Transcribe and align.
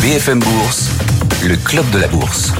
BFM 0.00 0.38
Bourse, 0.38 0.88
le 1.44 1.56
club 1.56 1.88
de 1.90 1.98
la 1.98 2.08
bourse. 2.08 2.54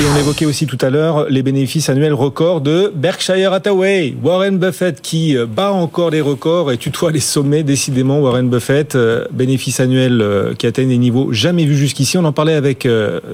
Et 0.00 0.04
on 0.04 0.16
évoquait 0.16 0.46
aussi 0.46 0.66
tout 0.66 0.78
à 0.80 0.90
l'heure 0.90 1.26
les 1.28 1.42
bénéfices 1.42 1.88
annuels 1.88 2.14
records 2.14 2.60
de 2.60 2.92
Berkshire 2.94 3.52
Hathaway. 3.52 4.14
Warren 4.22 4.56
Buffett 4.56 5.02
qui 5.02 5.36
euh, 5.36 5.44
bat 5.44 5.72
encore 5.72 6.10
les 6.10 6.20
records 6.20 6.70
et 6.70 6.76
tutoie 6.76 7.10
les 7.10 7.18
sommets 7.18 7.64
décidément. 7.64 8.20
Warren 8.20 8.48
Buffett, 8.48 8.94
euh, 8.94 9.24
bénéfices 9.32 9.80
annuels 9.80 10.22
euh, 10.22 10.54
qui 10.54 10.68
atteignent 10.68 10.90
des 10.90 10.98
niveaux 10.98 11.32
jamais 11.32 11.64
vus 11.64 11.76
jusqu'ici. 11.76 12.16
On 12.16 12.24
en 12.24 12.32
parlait 12.32 12.54
avec 12.54 12.86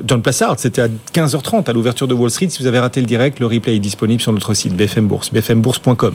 John 0.07 0.23
Plassard, 0.23 0.59
c'était 0.59 0.81
à 0.81 0.89
15h30 1.13 1.69
à 1.69 1.75
l'ouverture 1.75 2.09
de 2.09 2.15
Wall 2.15 2.31
Street. 2.31 2.49
Si 2.49 2.63
vous 2.63 2.67
avez 2.67 2.79
raté 2.79 3.01
le 3.01 3.07
direct, 3.07 3.41
le 3.41 3.47
replay 3.47 3.77
est 3.77 3.81
disponible 3.81 4.23
sur 4.23 4.33
notre 4.33 4.55
site 4.55 4.75
BFM 4.75 5.07
Bourse, 5.07 5.31
bfmbourse.com. 5.35 6.15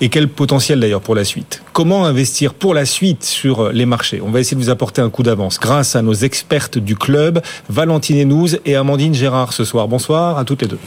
Et 0.00 0.08
quel 0.08 0.26
potentiel 0.26 0.80
d'ailleurs 0.80 1.02
pour 1.02 1.14
la 1.14 1.22
suite? 1.22 1.62
Comment 1.72 2.04
investir 2.04 2.54
pour 2.54 2.74
la 2.74 2.84
suite 2.84 3.22
sur 3.22 3.70
les 3.70 3.86
marchés? 3.86 4.20
On 4.20 4.32
va 4.32 4.40
essayer 4.40 4.56
de 4.56 4.62
vous 4.62 4.70
apporter 4.70 5.02
un 5.02 5.10
coup 5.10 5.22
d'avance 5.22 5.60
grâce 5.60 5.94
à 5.94 6.02
nos 6.02 6.14
expertes 6.14 6.78
du 6.78 6.96
club, 6.96 7.40
Valentine 7.68 8.18
Henouz 8.18 8.58
et 8.64 8.74
Amandine 8.74 9.14
Gérard 9.14 9.52
ce 9.52 9.64
soir. 9.64 9.83
Bonsoir 9.88 10.38
à 10.38 10.44
toutes 10.44 10.62
les 10.62 10.68
deux. 10.68 10.78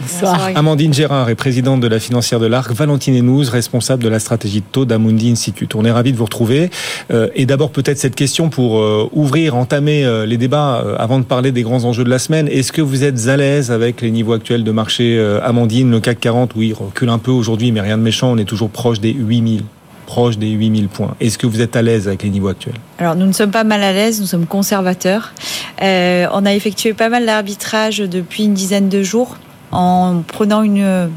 Bonsoir. 0.00 0.50
Amandine 0.54 0.94
Gérard 0.94 1.28
est 1.28 1.34
présidente 1.34 1.80
de 1.80 1.88
la 1.88 1.98
financière 1.98 2.38
de 2.38 2.46
l'Arc, 2.46 2.72
Valentine 2.72 3.14
Henouz, 3.16 3.48
responsable 3.48 4.02
de 4.02 4.08
la 4.08 4.20
stratégie 4.20 4.60
de 4.60 4.66
taux 4.70 4.84
d'Amundi 4.84 5.30
Institute. 5.30 5.74
On 5.74 5.84
est 5.84 5.90
ravis 5.90 6.12
de 6.12 6.16
vous 6.16 6.24
retrouver. 6.24 6.70
Euh, 7.10 7.28
et 7.34 7.46
d'abord 7.46 7.70
peut-être 7.70 7.98
cette 7.98 8.14
question 8.14 8.48
pour 8.48 8.78
euh, 8.78 9.08
ouvrir, 9.12 9.56
entamer 9.56 10.04
euh, 10.04 10.24
les 10.24 10.36
débats 10.36 10.84
avant 10.98 11.18
de 11.18 11.24
parler 11.24 11.52
des 11.52 11.62
grands 11.62 11.84
enjeux 11.84 12.04
de 12.04 12.10
la 12.10 12.18
semaine. 12.18 12.48
Est-ce 12.48 12.72
que 12.72 12.82
vous 12.82 13.04
êtes 13.04 13.28
à 13.28 13.36
l'aise 13.36 13.70
avec 13.70 14.00
les 14.00 14.10
niveaux 14.10 14.32
actuels 14.32 14.64
de 14.64 14.70
marché 14.70 15.18
Amandine, 15.42 15.90
le 15.90 16.00
CAC 16.00 16.20
40, 16.20 16.52
oui, 16.56 16.72
recule 16.72 17.08
un 17.08 17.18
peu 17.18 17.30
aujourd'hui, 17.30 17.72
mais 17.72 17.80
rien 17.80 17.98
de 17.98 18.02
méchant, 18.02 18.30
on 18.32 18.38
est 18.38 18.44
toujours 18.44 18.70
proche 18.70 19.00
des 19.00 19.12
8000 19.12 19.62
proche 20.08 20.38
des 20.38 20.48
8000 20.48 20.88
points. 20.88 21.14
Est-ce 21.20 21.36
que 21.36 21.46
vous 21.46 21.60
êtes 21.60 21.76
à 21.76 21.82
l'aise 21.82 22.08
avec 22.08 22.22
les 22.22 22.30
niveaux 22.30 22.48
actuels? 22.48 22.78
Alors 22.98 23.14
nous 23.14 23.26
ne 23.26 23.32
sommes 23.32 23.50
pas 23.50 23.62
mal 23.62 23.82
à 23.82 23.92
l'aise, 23.92 24.22
nous 24.22 24.26
sommes 24.26 24.46
conservateurs. 24.46 25.34
Euh, 25.82 26.26
on 26.32 26.46
a 26.46 26.54
effectué 26.54 26.94
pas 26.94 27.10
mal 27.10 27.26
d'arbitrage 27.26 27.98
depuis 27.98 28.44
une 28.44 28.54
dizaine 28.54 28.88
de 28.88 29.02
jours 29.02 29.36
en 29.70 30.22
prenant 30.26 30.62
une 30.62 31.10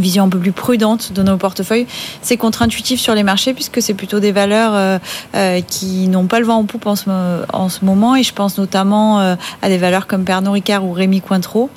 vision 0.00 0.24
un 0.24 0.28
peu 0.28 0.38
plus 0.38 0.52
prudente 0.52 1.12
de 1.12 1.22
nos 1.22 1.36
portefeuilles. 1.36 1.86
C'est 2.22 2.36
contre-intuitif 2.36 3.00
sur 3.00 3.14
les 3.14 3.22
marchés 3.22 3.54
puisque 3.54 3.82
c'est 3.82 3.94
plutôt 3.94 4.20
des 4.20 4.32
valeurs 4.32 4.72
euh, 4.74 4.98
euh, 5.34 5.60
qui 5.60 6.08
n'ont 6.08 6.26
pas 6.26 6.40
le 6.40 6.46
vent 6.46 6.56
en 6.56 6.64
poupe 6.64 6.86
en 6.86 6.96
ce, 6.96 7.10
en 7.52 7.68
ce 7.68 7.84
moment 7.84 8.16
et 8.16 8.22
je 8.22 8.32
pense 8.32 8.58
notamment 8.58 9.20
euh, 9.20 9.36
à 9.62 9.68
des 9.68 9.78
valeurs 9.78 10.06
comme 10.06 10.24
Pernod 10.24 10.52
Ricard 10.52 10.84
ou 10.84 10.92
Rémi 10.92 11.20
Cointreau, 11.20 11.70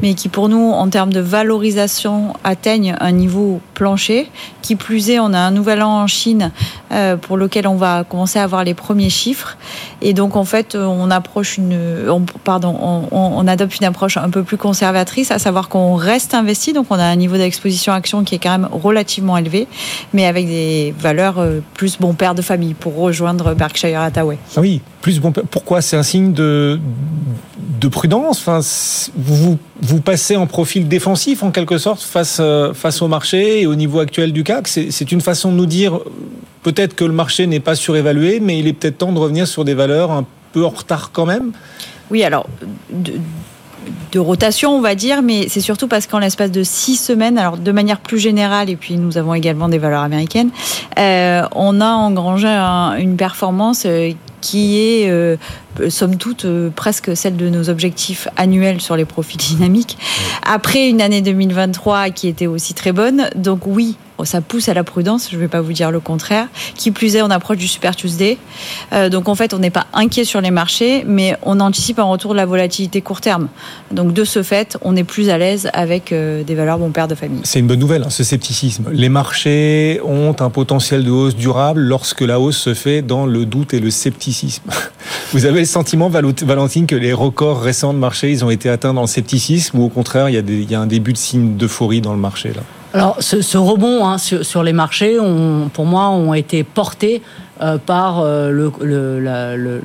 mais 0.00 0.14
qui 0.14 0.28
pour 0.28 0.48
nous 0.48 0.70
en 0.70 0.88
termes 0.88 1.12
de 1.12 1.20
valorisation 1.20 2.34
atteignent 2.44 2.96
un 3.00 3.12
niveau 3.12 3.60
plancher. 3.74 4.30
Qui 4.62 4.76
plus 4.76 5.08
est, 5.08 5.18
on 5.18 5.32
a 5.32 5.38
un 5.38 5.50
nouvel 5.50 5.82
an 5.82 6.02
en 6.02 6.06
Chine 6.06 6.50
pour 7.22 7.38
lequel 7.38 7.66
on 7.66 7.76
va 7.76 8.04
commencer 8.04 8.38
à 8.38 8.42
avoir 8.42 8.64
les 8.64 8.74
premiers 8.74 9.08
chiffres 9.08 9.56
et 10.02 10.14
donc 10.14 10.36
en 10.36 10.44
fait 10.44 10.74
on 10.74 11.10
approche 11.10 11.58
une, 11.58 11.78
on, 12.08 12.22
pardon, 12.22 13.06
on, 13.10 13.46
adopte 13.46 13.78
une 13.78 13.86
approche 13.86 14.16
un 14.16 14.30
peu 14.30 14.42
plus 14.42 14.56
conservatrice, 14.56 15.30
à 15.30 15.38
savoir 15.38 15.68
qu'on 15.68 15.94
reste 15.94 16.34
investi, 16.34 16.72
donc 16.72 16.86
on 16.90 16.98
a 16.98 17.04
un 17.04 17.16
niveau 17.16 17.36
d'exposition 17.36 17.58
exposition 17.58 17.92
action 17.92 18.24
qui 18.24 18.34
est 18.34 18.38
quand 18.38 18.58
même 18.58 18.68
relativement 18.70 19.36
élevée, 19.36 19.66
mais 20.12 20.26
avec 20.26 20.46
des 20.46 20.94
valeurs 20.98 21.38
euh, 21.38 21.60
plus 21.74 21.98
bon 21.98 22.14
père 22.14 22.34
de 22.34 22.42
famille 22.42 22.74
pour 22.74 22.96
rejoindre 22.96 23.54
Berkshire 23.54 24.00
Hathaway. 24.00 24.38
Ah 24.56 24.60
oui, 24.60 24.80
plus 25.02 25.20
bon 25.20 25.32
père. 25.32 25.44
Pourquoi? 25.50 25.82
C'est 25.82 25.96
un 25.96 26.02
signe 26.02 26.32
de, 26.32 26.78
de 27.78 27.88
prudence 27.88 28.40
enfin, 28.40 28.60
vous, 29.16 30.00
passez 30.00 30.36
en 30.36 30.46
profil 30.46 30.88
défensif 30.88 31.42
en 31.42 31.50
quelque 31.50 31.78
sorte 31.78 32.02
face, 32.02 32.38
euh, 32.40 32.74
face 32.74 33.02
au 33.02 33.08
marché 33.08 33.62
et 33.62 33.66
au 33.66 33.74
niveau 33.74 34.00
actuel 34.00 34.32
du 34.32 34.44
CAC. 34.44 34.68
C'est 34.68 35.12
une 35.12 35.20
façon 35.20 35.52
de 35.52 35.56
nous 35.56 35.66
dire 35.66 36.00
peut-être 36.62 36.94
que 36.94 37.04
le 37.04 37.12
marché 37.12 37.46
n'est 37.46 37.60
pas 37.60 37.74
surévalué, 37.74 38.40
mais 38.40 38.58
il 38.58 38.66
est 38.66 38.72
peut-être 38.72 38.98
temps 38.98 39.12
de 39.12 39.18
revenir 39.18 39.46
sur 39.46 39.64
des 39.64 39.74
valeurs 39.74 40.10
un 40.10 40.24
peu 40.52 40.64
en 40.64 40.70
retard 40.70 41.10
quand 41.12 41.26
même 41.26 41.52
oui, 42.10 42.24
alors, 42.24 42.46
de 44.12 44.18
rotation, 44.18 44.76
on 44.76 44.80
va 44.80 44.94
dire, 44.94 45.22
mais 45.22 45.48
c'est 45.48 45.60
surtout 45.60 45.88
parce 45.88 46.06
qu'en 46.06 46.18
l'espace 46.18 46.50
de 46.50 46.62
six 46.62 46.96
semaines, 46.96 47.38
alors 47.38 47.58
de 47.58 47.72
manière 47.72 48.00
plus 48.00 48.18
générale, 48.18 48.70
et 48.70 48.76
puis 48.76 48.96
nous 48.96 49.18
avons 49.18 49.34
également 49.34 49.68
des 49.68 49.78
valeurs 49.78 50.02
américaines, 50.02 50.50
euh, 50.98 51.42
on 51.54 51.80
a 51.80 51.90
engrangé 51.90 52.48
une 52.48 53.16
performance 53.16 53.84
euh, 53.86 54.12
qui 54.40 54.78
est, 54.78 55.10
euh, 55.10 55.36
somme 55.88 56.16
toute, 56.16 56.46
presque 56.74 57.16
celle 57.16 57.36
de 57.36 57.48
nos 57.48 57.70
objectifs 57.70 58.28
annuels 58.36 58.80
sur 58.80 58.96
les 58.96 59.04
profits 59.04 59.36
dynamiques. 59.36 59.98
Après 60.42 60.88
une 60.88 61.00
année 61.00 61.20
2023 61.20 62.10
qui 62.10 62.28
était 62.28 62.46
aussi 62.46 62.74
très 62.74 62.92
bonne, 62.92 63.28
donc 63.36 63.66
oui, 63.66 63.96
ça 64.24 64.40
pousse 64.40 64.68
à 64.68 64.74
la 64.74 64.84
prudence, 64.84 65.28
je 65.30 65.36
ne 65.36 65.40
vais 65.40 65.48
pas 65.48 65.60
vous 65.60 65.72
dire 65.72 65.90
le 65.90 66.00
contraire. 66.00 66.48
Qui 66.74 66.90
plus 66.90 67.16
est, 67.16 67.22
on 67.22 67.30
approche 67.30 67.58
du 67.58 67.68
Super 67.68 67.96
Tuesday. 67.96 68.38
Euh, 68.92 69.08
donc 69.08 69.28
en 69.28 69.34
fait, 69.34 69.54
on 69.54 69.58
n'est 69.58 69.70
pas 69.70 69.86
inquiet 69.92 70.24
sur 70.24 70.40
les 70.40 70.50
marchés, 70.50 71.04
mais 71.06 71.36
on 71.42 71.60
anticipe 71.60 71.98
un 71.98 72.04
retour 72.04 72.32
de 72.32 72.36
la 72.36 72.46
volatilité 72.46 73.00
court 73.00 73.20
terme. 73.20 73.48
Donc 73.90 74.12
de 74.12 74.24
ce 74.24 74.42
fait, 74.42 74.78
on 74.82 74.96
est 74.96 75.04
plus 75.04 75.30
à 75.30 75.38
l'aise 75.38 75.68
avec 75.72 76.12
euh, 76.12 76.42
des 76.42 76.54
valeurs 76.54 76.78
bon 76.78 76.90
père 76.90 77.08
de 77.08 77.14
famille. 77.14 77.40
C'est 77.44 77.60
une 77.60 77.66
bonne 77.66 77.78
nouvelle, 77.78 78.02
hein, 78.02 78.10
ce 78.10 78.24
scepticisme. 78.24 78.86
Les 78.92 79.08
marchés 79.08 80.00
ont 80.04 80.34
un 80.40 80.50
potentiel 80.50 81.04
de 81.04 81.10
hausse 81.10 81.36
durable 81.36 81.80
lorsque 81.80 82.20
la 82.20 82.40
hausse 82.40 82.58
se 82.58 82.74
fait 82.74 83.02
dans 83.02 83.26
le 83.26 83.46
doute 83.46 83.74
et 83.74 83.80
le 83.80 83.90
scepticisme. 83.90 84.64
Vous 85.32 85.46
avez 85.46 85.60
le 85.60 85.66
sentiment, 85.66 86.08
Valentine, 86.08 86.86
que 86.86 86.96
les 86.96 87.12
records 87.12 87.60
récents 87.60 87.92
de 87.92 87.98
marché, 87.98 88.30
ils 88.30 88.44
ont 88.44 88.50
été 88.50 88.68
atteints 88.68 88.94
dans 88.94 89.02
le 89.02 89.06
scepticisme 89.06 89.78
ou 89.78 89.84
au 89.84 89.88
contraire, 89.88 90.28
il 90.28 90.34
y 90.34 90.38
a, 90.38 90.70
y 90.70 90.74
a 90.74 90.80
un 90.80 90.86
début 90.86 91.12
de 91.12 91.18
signe 91.18 91.56
d'euphorie 91.56 92.00
dans 92.00 92.12
le 92.12 92.18
marché 92.18 92.52
là? 92.54 92.62
Alors, 92.94 93.18
ce, 93.20 93.58
rebond 93.58 94.06
hein, 94.06 94.16
sur, 94.18 94.62
les 94.62 94.72
marchés, 94.72 95.18
pour 95.74 95.84
moi, 95.84 96.08
ont 96.08 96.32
été 96.32 96.64
portés 96.64 97.20
par 97.86 98.24
le, 98.24 98.72
le, 98.80 99.82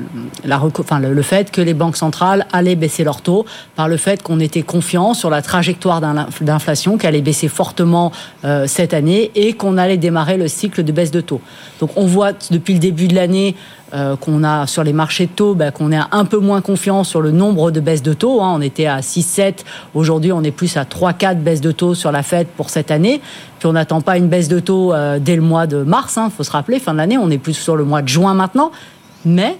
fait 1.21 1.51
que 1.51 1.59
les 1.59 1.73
banques 1.73 1.97
centrales 1.97 2.45
allaient 2.53 2.75
baisser 2.75 3.03
leurs 3.03 3.21
taux, 3.21 3.45
par 3.75 3.87
le 3.87 3.97
fait 3.97 4.21
qu'on 4.21 4.39
était 4.39 4.61
confiant 4.61 5.13
sur 5.13 5.29
la 5.29 5.41
trajectoire 5.41 6.01
d'inflation 6.41 6.97
qui 6.97 7.07
allait 7.07 7.21
baisser 7.21 7.47
fortement 7.47 8.11
euh, 8.45 8.67
cette 8.67 8.93
année 8.93 9.31
et 9.35 9.53
qu'on 9.53 9.77
allait 9.77 9.97
démarrer 9.97 10.37
le 10.37 10.47
cycle 10.47 10.83
de 10.83 10.91
baisse 10.91 11.11
de 11.11 11.21
taux. 11.21 11.41
Donc 11.79 11.91
on 11.95 12.05
voit 12.05 12.31
depuis 12.51 12.73
le 12.73 12.79
début 12.79 13.07
de 13.07 13.15
l'année 13.15 13.55
qu'on 14.19 14.43
a 14.43 14.65
sur 14.67 14.83
les 14.83 14.93
marchés 14.93 15.27
de 15.27 15.31
taux, 15.31 15.53
ben, 15.53 15.71
qu'on 15.71 15.91
est 15.91 15.99
un 16.11 16.25
peu 16.25 16.37
moins 16.37 16.61
confiant 16.61 17.03
sur 17.03 17.21
le 17.21 17.31
nombre 17.31 17.71
de 17.71 17.79
baisses 17.79 18.01
de 18.01 18.13
taux. 18.13 18.41
Hein. 18.41 18.53
On 18.55 18.61
était 18.61 18.87
à 18.87 19.01
6-7, 19.01 19.59
aujourd'hui 19.93 20.31
on 20.31 20.41
est 20.43 20.51
plus 20.51 20.77
à 20.77 20.83
3-4 20.83 21.35
baisses 21.35 21.61
de 21.61 21.71
taux 21.71 21.93
sur 21.93 22.11
la 22.11 22.23
Fed 22.23 22.47
pour 22.47 22.69
cette 22.69 22.91
année. 22.91 23.21
Puis 23.59 23.67
on 23.67 23.73
n'attend 23.73 24.01
pas 24.01 24.17
une 24.17 24.27
baisse 24.27 24.47
de 24.47 24.59
taux 24.59 24.93
dès 25.19 25.35
le 25.35 25.41
mois 25.41 25.67
de 25.67 25.83
mars, 25.83 26.15
il 26.17 26.21
hein. 26.21 26.31
faut 26.35 26.43
se 26.43 26.51
rappeler, 26.51 26.79
fin 26.79 26.93
de 26.93 26.97
l'année, 26.97 27.17
on 27.17 27.29
est 27.29 27.37
plus 27.37 27.53
sur 27.53 27.75
le 27.75 27.83
mois 27.83 28.01
de 28.01 28.07
juin 28.07 28.33
maintenant, 28.33 28.71
mais 29.25 29.57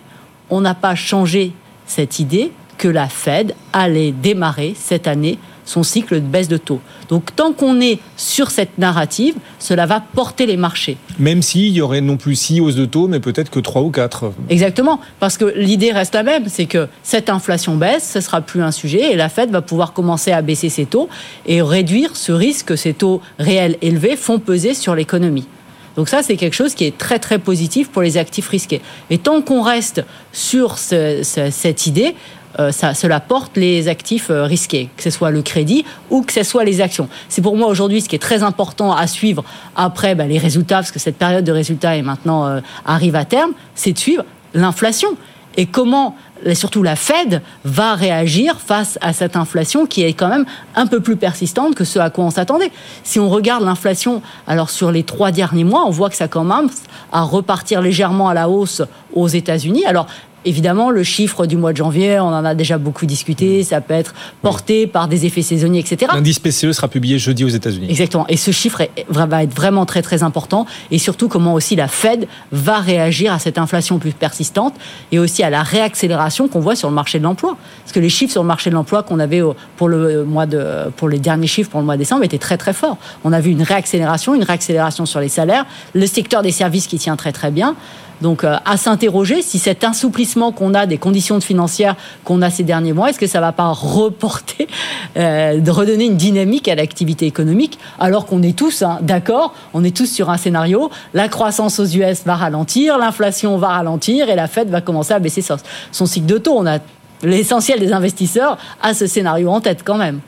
on 0.50 0.62
n'a 0.62 0.74
pas 0.74 0.96
changé 0.96 1.54
cette 1.86 2.20
idée 2.20 2.52
que 2.78 2.88
la 2.88 3.08
Fed 3.08 3.56
allait 3.72 4.12
démarrer 4.12 4.74
cette 4.76 5.08
année 5.08 5.38
son 5.66 5.84
cycle 5.84 6.16
de 6.16 6.26
baisse 6.26 6.48
de 6.48 6.58
taux. 6.58 6.82
Donc 7.10 7.36
tant 7.36 7.54
qu'on 7.54 7.80
est 7.82 8.00
sur 8.18 8.52
cette 8.52 8.78
narrative, 8.78 9.36
cela 9.60 9.86
va 9.86 10.02
porter 10.02 10.46
les 10.46 10.58
marchés. 10.58 10.98
Même 11.20 11.42
s'il 11.42 11.70
y 11.70 11.82
aurait 11.82 12.02
non 12.02 12.18
plus 12.18 12.36
six 12.36 12.60
hausses 12.60 12.76
de 12.76 12.86
taux, 12.86 13.08
mais 13.08 13.20
peut-être 13.20 13.50
que 13.50 13.60
trois 13.60 13.82
ou 13.82 13.90
quatre. 13.90 14.32
Exactement, 14.50 15.00
parce 15.20 15.38
que 15.38 15.46
l'idée 15.56 15.92
reste 15.92 16.16
la 16.16 16.24
même, 16.24 16.46
c'est 16.48 16.66
que 16.66 16.88
cette 17.02 17.30
inflation 17.30 17.76
baisse, 17.76 18.10
ce 18.14 18.22
sera 18.22 18.42
plus 18.42 18.62
un 18.62 18.72
sujet, 18.72 19.14
et 19.14 19.16
la 19.16 19.30
Fed 19.30 19.52
va 19.52 19.62
pouvoir 19.62 19.94
commencer 19.94 20.32
à 20.32 20.42
baisser 20.42 20.70
ses 20.70 20.86
taux 20.86 21.10
et 21.46 21.62
réduire 21.62 22.16
ce 22.16 22.32
risque 22.32 22.68
que 22.68 22.76
ces 22.76 22.94
taux 22.94 23.22
réels 23.40 23.78
élevés 23.82 24.16
font 24.16 24.40
peser 24.40 24.74
sur 24.74 24.96
l'économie. 24.96 25.48
Donc 25.96 26.10
ça, 26.10 26.24
c'est 26.24 26.38
quelque 26.38 26.56
chose 26.56 26.74
qui 26.74 26.86
est 26.86 26.98
très 26.98 27.20
très 27.20 27.38
positif 27.38 27.90
pour 27.90 28.02
les 28.02 28.18
actifs 28.18 28.48
risqués. 28.48 28.82
Et 29.12 29.20
tant 29.20 29.42
qu'on 29.42 29.62
reste 29.62 30.04
sur 30.32 30.78
cette 30.80 31.86
idée, 31.86 32.16
euh, 32.60 32.72
ça, 32.72 32.94
cela 32.94 33.20
porte 33.20 33.58
les 33.58 33.88
actifs 33.88 34.30
euh, 34.30 34.44
risqués, 34.44 34.90
que 34.96 35.04
ce 35.04 35.10
soit 35.10 35.32
le 35.32 35.42
crédit 35.42 35.86
ou 36.10 36.22
que 36.22 36.32
ce 36.32 36.44
soit 36.44 36.64
les 36.64 36.82
actions. 36.82 37.10
C'est 37.30 37.42
pour 37.42 37.58
moi 37.58 37.68
aujourd'hui 37.68 38.02
ce 38.02 38.10
qui 38.10 38.16
est 38.16 38.20
très 38.20 38.44
important 38.44 38.94
à 38.94 39.08
suivre 39.08 39.44
après 39.76 40.16
bah, 40.16 40.26
les 40.26 40.38
résultats, 40.38 40.78
parce 40.78 40.92
que 40.92 41.00
cette 41.00 41.18
période 41.18 41.44
de 41.44 41.52
résultats 41.52 41.98
est 41.98 42.02
maintenant 42.02 42.48
euh, 42.48 42.60
arrive 42.86 43.16
à 43.16 43.26
terme, 43.26 43.52
c'est 43.76 43.94
de 43.94 43.98
suivre 43.98 44.24
l'inflation 44.54 45.10
et 45.58 45.66
comment 45.66 46.16
et 46.46 46.56
surtout 46.56 46.84
la 46.84 46.96
Fed 46.96 47.42
va 47.64 47.96
réagir 47.96 48.60
face 48.60 49.00
à 49.02 49.14
cette 49.14 49.38
inflation 49.38 49.86
qui 49.86 50.04
est 50.04 50.14
quand 50.14 50.28
même 50.28 50.46
un 50.76 50.88
peu 50.88 51.00
plus 51.00 51.16
persistante 51.16 51.74
que 51.74 51.86
ce 51.86 52.00
à 52.00 52.10
quoi 52.10 52.26
on 52.26 52.32
s'attendait. 52.32 52.72
Si 53.04 53.20
on 53.20 53.30
regarde 53.30 53.64
l'inflation, 53.64 54.22
alors 54.46 54.70
sur 54.70 54.92
les 54.92 55.04
trois 55.04 55.32
derniers 55.32 55.64
mois, 55.64 55.86
on 55.86 55.90
voit 55.90 56.10
que 56.10 56.18
ça 56.18 56.28
commence 56.28 56.84
à 57.12 57.22
repartir 57.22 57.82
légèrement 57.82 58.28
à 58.28 58.34
la 58.34 58.50
hausse 58.50 58.82
aux 59.14 59.28
États-Unis. 59.28 59.86
Alors 59.86 60.08
Évidemment, 60.46 60.90
le 60.90 61.04
chiffre 61.04 61.46
du 61.46 61.58
mois 61.58 61.72
de 61.72 61.78
janvier, 61.78 62.20
on 62.20 62.28
en 62.28 62.46
a 62.46 62.56
déjà 62.56 62.78
beaucoup 62.78 63.06
discuté, 63.06 63.64
ça 63.64 63.82
peut 63.82 63.94
être 63.94 64.14
porté 64.42 64.88
par 64.88 65.08
des 65.08 65.26
effets 65.26 65.42
saisonniers, 65.42 65.80
etc. 65.80 66.12
L'indice 66.14 66.40
PCE 66.40 66.72
sera 66.72 66.88
publié 66.88 67.18
jeudi 67.18 67.44
aux 67.44 67.50
États-Unis. 67.50 67.88
Exactement. 67.90 68.26
Et 68.28 68.38
ce 68.38 68.52
chiffre 68.52 68.84
va 69.10 69.44
être 69.44 69.54
vraiment 69.54 69.86
très 69.86 70.02
très 70.02 70.24
important. 70.24 70.66
Et 70.92 70.98
surtout, 70.98 71.28
comment 71.28 71.54
aussi 71.54 71.76
la 71.76 71.88
Fed 71.88 72.28
va 72.52 72.80
réagir 72.80 73.34
à 73.34 73.40
cette 73.40 73.58
inflation 73.58 74.00
plus 74.00 74.12
persistante 74.12 74.76
et 75.12 75.20
aussi 75.20 75.44
à 75.44 75.50
la 75.50 75.64
réaccélération 75.64 76.48
qu'on 76.48 76.60
voit 76.60 76.76
sur 76.76 76.90
le 76.90 76.96
marché 76.96 77.20
de 77.20 77.24
l'emploi. 77.24 77.58
Parce 77.84 77.92
que 77.92 78.00
les 78.00 78.10
chiffres 78.10 78.32
sur 78.32 78.44
le 78.44 78.48
marché 78.48 78.70
de 78.70 78.76
l'emploi 78.76 79.04
qu'on 79.04 79.20
avait 79.20 79.42
pour 79.78 79.88
le 79.88 80.24
mois 80.24 80.46
de, 80.46 80.90
pour 80.98 81.10
les 81.10 81.20
derniers 81.20 81.48
chiffres 81.48 81.70
pour 81.70 81.80
le 81.80 81.86
mois 81.86 81.96
de 81.96 82.00
décembre 82.00 82.24
étaient 82.24 82.38
très 82.38 82.58
très 82.58 82.74
forts. 82.74 82.98
On 83.24 83.34
a 83.34 83.40
vu 83.40 83.52
une 83.52 83.64
réaccélération, 83.64 84.36
une 84.36 84.44
réaccélération 84.44 85.06
sur 85.06 85.20
les 85.20 85.30
salaires, 85.30 85.66
le 85.94 86.06
secteur 86.06 86.42
des 86.42 86.52
services 86.52 86.88
qui 86.88 86.98
tient 86.98 87.16
très 87.16 87.32
très 87.32 87.52
bien. 87.52 87.76
Donc 88.24 88.44
à 88.44 88.78
s'interroger 88.78 89.42
si 89.42 89.60
cet 89.60 89.84
assouplissement 89.84 90.52
qu'on 90.52 90.74
a 90.74 90.86
des 90.86 90.98
conditions 90.98 91.40
financières 91.42 91.96
qu'on 92.24 92.42
a 92.42 92.50
ces 92.50 92.64
derniers 92.64 92.94
mois, 92.94 93.10
est-ce 93.10 93.20
que 93.20 93.28
ça 93.28 93.42
va 93.42 93.52
pas 93.52 93.68
reporter, 93.68 94.68
de 95.16 95.70
redonner 95.70 96.06
une 96.06 96.16
dynamique 96.16 96.68
à 96.70 96.76
l'activité 96.76 97.26
économique, 97.26 97.78
alors 98.00 98.26
qu'on 98.26 98.42
est 98.42 98.58
tous 98.58 98.82
hein, 98.82 99.00
d'accord, 99.02 99.54
on 99.74 99.84
est 99.84 99.96
tous 99.96 100.06
sur 100.06 100.30
un 100.30 100.38
scénario, 100.38 100.90
la 101.14 101.28
croissance 101.28 101.80
aux 101.80 101.86
US 101.86 102.24
va 102.26 102.36
ralentir, 102.36 102.98
l'inflation 102.98 103.58
va 103.58 103.68
ralentir 103.68 104.30
et 104.30 104.36
la 104.36 104.48
Fed 104.48 104.70
va 104.70 104.80
commencer 104.82 105.14
à 105.14 105.20
baisser 105.20 105.44
son 105.92 106.06
cycle 106.06 106.26
de 106.26 106.38
taux. 106.38 106.56
On 106.58 106.66
a 106.66 106.80
l'essentiel 107.24 107.80
des 107.80 107.92
investisseurs 107.92 108.58
a 108.82 108.94
ce 108.94 109.06
scénario 109.06 109.50
en 109.50 109.62
tête 109.62 109.84
quand 109.84 109.98
même. 109.98 110.22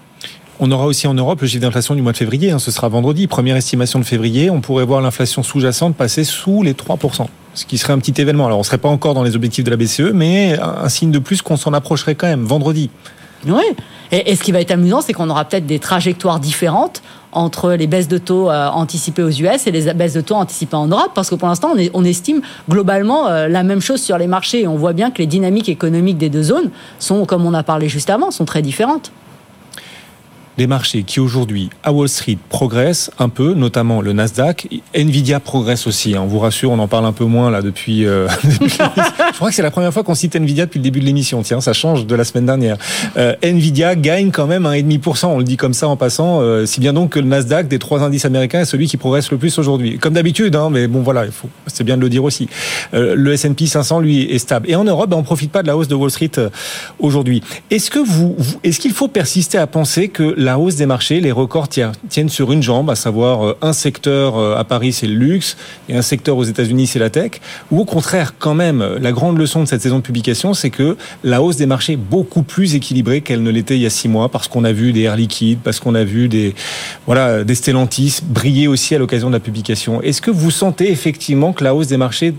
On 0.59 0.71
aura 0.71 0.85
aussi 0.85 1.07
en 1.07 1.13
Europe 1.13 1.41
le 1.41 1.47
chiffre 1.47 1.61
d'inflation 1.61 1.95
du 1.95 2.01
mois 2.01 2.13
de 2.13 2.17
février, 2.17 2.51
hein. 2.51 2.59
ce 2.59 2.71
sera 2.71 2.87
vendredi, 2.87 3.27
première 3.27 3.57
estimation 3.57 3.99
de 3.99 4.05
février, 4.05 4.49
on 4.49 4.61
pourrait 4.61 4.85
voir 4.85 5.01
l'inflation 5.01 5.43
sous-jacente 5.43 5.95
passer 5.95 6.23
sous 6.23 6.63
les 6.63 6.73
3%, 6.73 7.27
ce 7.53 7.65
qui 7.65 7.77
serait 7.77 7.91
un 7.91 7.99
petit 7.99 8.19
événement. 8.21 8.45
Alors 8.45 8.57
on 8.57 8.61
ne 8.61 8.65
serait 8.65 8.77
pas 8.77 8.87
encore 8.87 9.13
dans 9.13 9.23
les 9.23 9.35
objectifs 9.35 9.65
de 9.65 9.69
la 9.69 9.75
BCE, 9.75 10.13
mais 10.13 10.57
un 10.59 10.87
signe 10.87 11.11
de 11.11 11.19
plus 11.19 11.41
qu'on 11.41 11.57
s'en 11.57 11.73
approcherait 11.73 12.15
quand 12.15 12.27
même, 12.27 12.45
vendredi. 12.45 12.89
Oui, 13.45 13.63
et, 14.11 14.31
et, 14.31 14.35
ce 14.35 14.43
qui 14.43 14.51
va 14.51 14.61
être 14.61 14.71
amusant, 14.71 15.01
c'est 15.01 15.13
qu'on 15.13 15.29
aura 15.29 15.45
peut-être 15.45 15.67
des 15.67 15.77
trajectoires 15.77 16.39
différentes 16.39 17.03
entre 17.31 17.73
les 17.73 17.85
baisses 17.85 18.07
de 18.07 18.17
taux 18.17 18.49
euh, 18.49 18.67
anticipées 18.69 19.21
aux 19.21 19.29
US 19.29 19.67
et 19.67 19.71
les 19.71 19.93
baisses 19.93 20.13
de 20.13 20.21
taux 20.21 20.35
anticipées 20.35 20.77
en 20.77 20.87
Europe, 20.87 21.11
parce 21.13 21.29
que 21.29 21.35
pour 21.35 21.49
l'instant, 21.49 21.73
on, 21.93 22.03
estime 22.05 22.41
globalement 22.69 23.27
euh, 23.27 23.47
la 23.47 23.63
même 23.63 23.81
chose 23.81 24.01
sur 24.01 24.17
les 24.17 24.27
marchés. 24.27 24.61
Et 24.61 24.67
on 24.67 24.77
voit 24.77 24.93
bien 24.93 25.11
que 25.11 25.17
les 25.19 25.27
dynamiques 25.27 25.69
économiques 25.69 26.17
des 26.17 26.29
deux 26.29 26.43
zones 26.43 26.71
sont, 26.97 27.25
comme 27.25 27.45
on 27.45 27.53
a 27.53 27.61
parlé 27.61 27.89
juste 27.89 28.09
avant, 28.09 28.31
sont 28.31 28.45
très 28.45 28.61
différentes 28.61 29.11
les 30.57 30.67
marchés 30.67 31.03
qui 31.03 31.19
aujourd'hui 31.19 31.69
à 31.83 31.91
Wall 31.91 32.09
Street 32.09 32.37
progressent 32.49 33.11
un 33.19 33.29
peu, 33.29 33.53
notamment 33.53 34.01
le 34.01 34.13
Nasdaq. 34.13 34.67
Nvidia 34.93 35.39
progresse 35.39 35.87
aussi. 35.87 36.15
Hein. 36.15 36.21
On 36.23 36.27
vous 36.27 36.39
rassure, 36.39 36.71
on 36.71 36.79
en 36.79 36.87
parle 36.87 37.05
un 37.05 37.13
peu 37.13 37.25
moins 37.25 37.51
là 37.51 37.61
depuis. 37.61 38.05
Euh, 38.05 38.27
je 38.43 39.35
crois 39.35 39.49
que 39.49 39.55
c'est 39.55 39.61
la 39.61 39.71
première 39.71 39.93
fois 39.93 40.03
qu'on 40.03 40.15
cite 40.15 40.35
Nvidia 40.35 40.65
depuis 40.65 40.79
le 40.79 40.83
début 40.83 40.99
de 40.99 41.05
l'émission. 41.05 41.41
Tiens, 41.41 41.61
ça 41.61 41.73
change 41.73 42.05
de 42.05 42.15
la 42.15 42.23
semaine 42.23 42.45
dernière. 42.45 42.77
Euh, 43.17 43.35
Nvidia 43.41 43.95
gagne 43.95 44.31
quand 44.31 44.47
même 44.47 44.65
un 44.65 44.73
et 44.73 44.81
demi 44.81 44.99
On 45.23 45.37
le 45.37 45.43
dit 45.43 45.57
comme 45.57 45.73
ça 45.73 45.87
en 45.87 45.97
passant. 45.97 46.41
Euh, 46.41 46.65
si 46.65 46.79
bien 46.79 46.93
donc 46.93 47.11
que 47.11 47.19
le 47.19 47.25
Nasdaq 47.27 47.67
des 47.67 47.79
trois 47.79 48.01
indices 48.03 48.25
américains 48.25 48.61
est 48.61 48.65
celui 48.65 48.87
qui 48.87 48.97
progresse 48.97 49.31
le 49.31 49.37
plus 49.37 49.57
aujourd'hui. 49.57 49.97
Comme 49.97 50.13
d'habitude, 50.13 50.55
hein, 50.55 50.69
mais 50.71 50.87
bon 50.87 51.01
voilà. 51.01 51.25
C'est 51.67 51.83
bien 51.83 51.97
de 51.97 52.01
le 52.01 52.09
dire 52.09 52.23
aussi. 52.23 52.47
Euh, 52.93 53.15
le 53.15 53.33
S&P 53.33 53.65
500 53.65 53.99
lui 53.99 54.23
est 54.23 54.39
stable. 54.39 54.69
Et 54.69 54.75
en 54.75 54.83
Europe, 54.83 55.09
ben, 55.09 55.17
on 55.17 55.23
profite 55.23 55.51
pas 55.51 55.61
de 55.61 55.67
la 55.67 55.77
hausse 55.77 55.87
de 55.87 55.95
Wall 55.95 56.11
Street 56.11 56.31
euh, 56.37 56.49
aujourd'hui. 56.99 57.41
Est-ce 57.71 57.89
que 57.89 57.99
vous 57.99 58.35
est-ce 58.63 58.79
qu'il 58.79 58.93
faut 58.93 59.07
persister 59.07 59.57
à 59.57 59.67
penser 59.67 60.09
que 60.09 60.23
la 60.45 60.59
hausse 60.59 60.75
des 60.75 60.85
marchés, 60.85 61.19
les 61.19 61.31
records 61.31 61.67
tiennent 61.67 62.29
sur 62.29 62.51
une 62.51 62.61
jambe, 62.61 62.89
à 62.89 62.95
savoir 62.95 63.45
euh, 63.45 63.57
un 63.61 63.73
secteur 63.73 64.37
euh, 64.37 64.55
à 64.55 64.63
Paris, 64.63 64.93
c'est 64.93 65.07
le 65.07 65.15
luxe, 65.15 65.57
et 65.89 65.97
un 65.97 66.03
secteur 66.03 66.37
aux 66.37 66.43
États-Unis, 66.43 66.87
c'est 66.87 66.99
la 66.99 67.09
tech. 67.09 67.31
Ou 67.71 67.81
au 67.81 67.85
contraire, 67.85 68.35
quand 68.37 68.53
même, 68.53 68.85
la 69.01 69.11
grande 69.11 69.37
leçon 69.37 69.61
de 69.61 69.65
cette 69.67 69.81
saison 69.81 69.97
de 69.97 70.03
publication, 70.03 70.53
c'est 70.53 70.69
que 70.69 70.95
la 71.23 71.41
hausse 71.41 71.57
des 71.57 71.65
marchés 71.65 71.93
est 71.93 71.97
beaucoup 71.97 72.43
plus 72.43 72.75
équilibrée 72.75 73.21
qu'elle 73.21 73.41
ne 73.41 73.49
l'était 73.49 73.75
il 73.75 73.81
y 73.81 73.85
a 73.87 73.89
six 73.89 74.07
mois, 74.07 74.29
parce 74.29 74.47
qu'on 74.47 74.63
a 74.63 74.71
vu 74.71 74.93
des 74.93 75.01
Air 75.01 75.17
Liquide, 75.17 75.59
parce 75.63 75.79
qu'on 75.79 75.95
a 75.95 76.03
vu 76.03 76.29
des, 76.29 76.53
voilà, 77.07 77.43
des 77.43 77.55
Stellantis 77.55 78.19
briller 78.23 78.67
aussi 78.67 78.93
à 78.93 78.99
l'occasion 78.99 79.29
de 79.29 79.33
la 79.33 79.39
publication. 79.39 80.01
Est-ce 80.03 80.21
que 80.21 80.31
vous 80.31 80.51
sentez 80.51 80.91
effectivement 80.91 81.53
que 81.53 81.63
la 81.63 81.73
hausse 81.73 81.87
des 81.87 81.97
marchés 81.97 82.35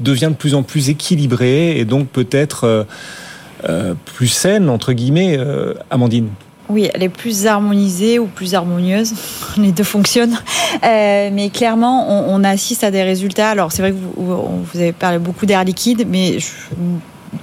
devient 0.00 0.30
de 0.30 0.36
plus 0.36 0.54
en 0.54 0.62
plus 0.62 0.88
équilibrée 0.88 1.78
et 1.78 1.84
donc 1.84 2.08
peut-être 2.08 2.86
euh, 3.68 3.94
plus 4.16 4.28
saine, 4.28 4.70
entre 4.70 4.94
guillemets, 4.94 5.38
Amandine? 5.90 6.28
Oui, 6.68 6.88
elle 6.94 7.02
est 7.02 7.08
plus 7.08 7.46
harmonisée 7.46 8.18
ou 8.18 8.26
plus 8.26 8.54
harmonieuse. 8.54 9.14
Les 9.56 9.72
deux 9.72 9.84
fonctionnent. 9.84 10.38
Euh, 10.84 11.30
mais 11.32 11.50
clairement, 11.50 12.28
on, 12.28 12.44
assiste 12.44 12.84
à 12.84 12.90
des 12.90 13.02
résultats. 13.02 13.50
Alors, 13.50 13.72
c'est 13.72 13.82
vrai 13.82 13.92
que 13.92 13.96
vous, 13.96 14.64
avez 14.74 14.92
parlé 14.92 15.18
beaucoup 15.18 15.46
d'air 15.46 15.64
liquide, 15.64 16.06
mais 16.08 16.38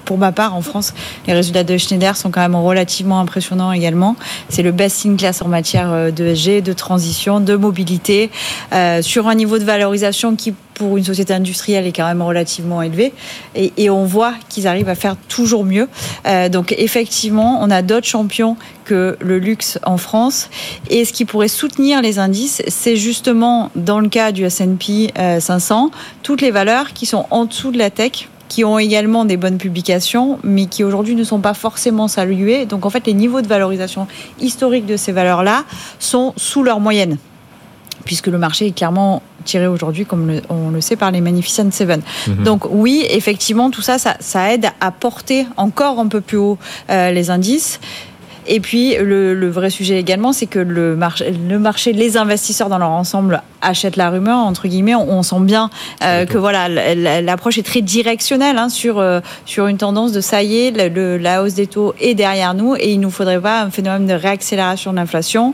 pour 0.06 0.18
ma 0.18 0.32
part, 0.32 0.56
en 0.56 0.62
France, 0.62 0.94
les 1.28 1.34
résultats 1.34 1.64
de 1.64 1.78
Schneider 1.78 2.16
sont 2.16 2.32
quand 2.32 2.42
même 2.42 2.56
relativement 2.56 3.20
impressionnants 3.20 3.72
également. 3.72 4.16
C'est 4.50 4.64
le 4.64 4.72
best 4.72 5.06
in 5.06 5.16
class 5.16 5.42
en 5.42 5.48
matière 5.48 5.92
euh, 5.92 6.12
de 6.12 6.34
SG, 6.34 6.62
de 6.62 6.74
transition, 6.74 7.40
de 7.40 7.56
mobilité, 7.56 8.30
euh, 8.74 9.02
sur 9.02 9.28
un 9.28 9.36
niveau 9.36 9.58
de 9.60 9.64
valorisation 9.64 10.36
qui, 10.36 10.54
pour 10.80 10.96
une 10.98 11.04
société 11.04 11.34
industrielle, 11.34 11.86
est 11.86 11.92
quand 11.92 12.08
même 12.08 12.22
relativement 12.22 12.82
élevé. 12.82 13.14
Et, 13.54 13.90
on 13.90 14.06
voit 14.06 14.34
qu'ils 14.48 14.66
arrivent 14.66 14.90
à 14.90 14.96
faire 14.96 15.18
toujours 15.28 15.66
mieux. 15.66 15.90
Euh, 16.26 16.48
donc, 16.48 16.74
effectivement, 16.78 17.60
on 17.62 17.70
a 17.70 17.82
d'autres 17.82 18.08
champions 18.08 18.56
que 18.86 19.18
le 19.20 19.40
luxe 19.40 19.78
en 19.86 19.98
France. 19.98 20.50
Et 20.90 21.04
ce 21.04 21.12
qui 21.12 21.26
pourrait 21.26 21.50
soutenir 21.50 22.02
les 22.02 22.18
indices, 22.18 22.62
c'est 22.68 22.96
justement, 22.96 23.72
dans 23.76 24.00
le 24.00 24.08
cas 24.08 24.32
du 24.32 24.46
S&P 24.46 25.12
500, 25.40 25.92
toutes 26.24 26.42
les 26.42 26.52
valeurs 26.52 26.94
qui 26.94 27.06
sont 27.06 27.26
en 27.30 27.46
dessous 27.46 27.72
de 27.72 27.78
la 27.78 27.90
tech 27.90 28.30
qui 28.48 28.64
ont 28.64 28.80
également 28.80 29.26
des 29.26 29.38
bonnes 29.38 29.60
publications, 29.60 30.40
mais 30.44 30.66
qui 30.66 30.84
aujourd'hui 30.84 31.16
ne 31.16 31.24
sont 31.24 31.40
pas 31.40 31.54
forcément 31.54 32.08
saluées. 32.08 32.66
Donc 32.66 32.86
en 32.86 32.90
fait, 32.90 33.06
les 33.06 33.14
niveaux 33.14 33.42
de 33.42 33.48
valorisation 33.48 34.08
historique 34.40 34.88
de 34.88 34.98
ces 34.98 35.12
valeurs-là 35.12 35.66
sont 36.00 36.34
sous 36.36 36.64
leur 36.64 36.80
moyenne 36.80 37.18
puisque 38.10 38.26
le 38.26 38.40
marché 38.40 38.66
est 38.66 38.72
clairement 38.72 39.22
tiré 39.46 39.68
aujourd'hui, 39.68 40.04
comme 40.04 40.26
le, 40.26 40.42
on 40.50 40.72
le 40.72 40.82
sait, 40.82 40.96
par 40.96 41.12
les 41.12 41.22
Magnificent 41.22 41.70
Seven. 41.70 42.02
Mmh. 42.26 42.44
Donc 42.44 42.64
oui, 42.68 43.06
effectivement, 43.08 43.70
tout 43.70 43.84
ça, 43.84 44.00
ça, 44.00 44.16
ça, 44.20 44.52
aide 44.52 44.66
à 44.82 44.90
porter 44.90 45.46
encore 45.58 46.00
un 46.00 46.08
peu 46.08 46.20
plus 46.20 46.38
haut 46.38 46.58
euh, 46.90 47.12
les 47.12 47.30
indices. 47.30 47.80
Et 48.48 48.62
puis 48.62 48.96
le, 48.96 49.36
le 49.36 49.48
vrai 49.48 49.70
sujet 49.70 50.00
également, 50.00 50.34
c'est 50.34 50.48
que 50.48 50.58
le 50.58 50.96
marché, 50.96 51.30
le 51.32 51.60
marché, 51.60 51.94
les 51.94 52.18
investisseurs 52.18 52.68
dans 52.68 52.80
leur 52.80 52.90
ensemble 52.90 53.44
achètent 53.62 53.96
la 53.96 54.10
rumeur 54.10 54.40
entre 54.40 54.68
guillemets. 54.68 54.96
On, 54.96 55.08
on 55.08 55.22
sent 55.22 55.42
bien 55.42 55.70
euh, 56.04 56.26
que 56.26 56.40
voilà, 56.40 56.68
l'approche 57.22 57.60
est 57.60 57.64
très 57.64 57.82
directionnelle 57.82 58.58
hein, 58.58 58.70
sur 58.70 58.98
euh, 58.98 59.20
sur 59.46 59.68
une 59.68 59.78
tendance 59.78 60.14
de 60.14 60.22
ça 60.22 60.42
y 60.42 60.62
est, 60.62 60.90
le, 60.90 61.18
la 61.18 61.44
hausse 61.44 61.54
des 61.54 61.68
taux 61.68 61.94
est 62.00 62.16
derrière 62.16 62.56
nous 62.56 62.76
et 62.76 62.92
il 62.92 63.00
nous 63.00 63.12
faudrait 63.12 63.40
pas 63.40 63.62
un 63.62 63.70
phénomène 63.70 64.08
de 64.08 64.14
réaccélération 64.14 64.94
de 64.94 64.96
l'inflation 64.96 65.54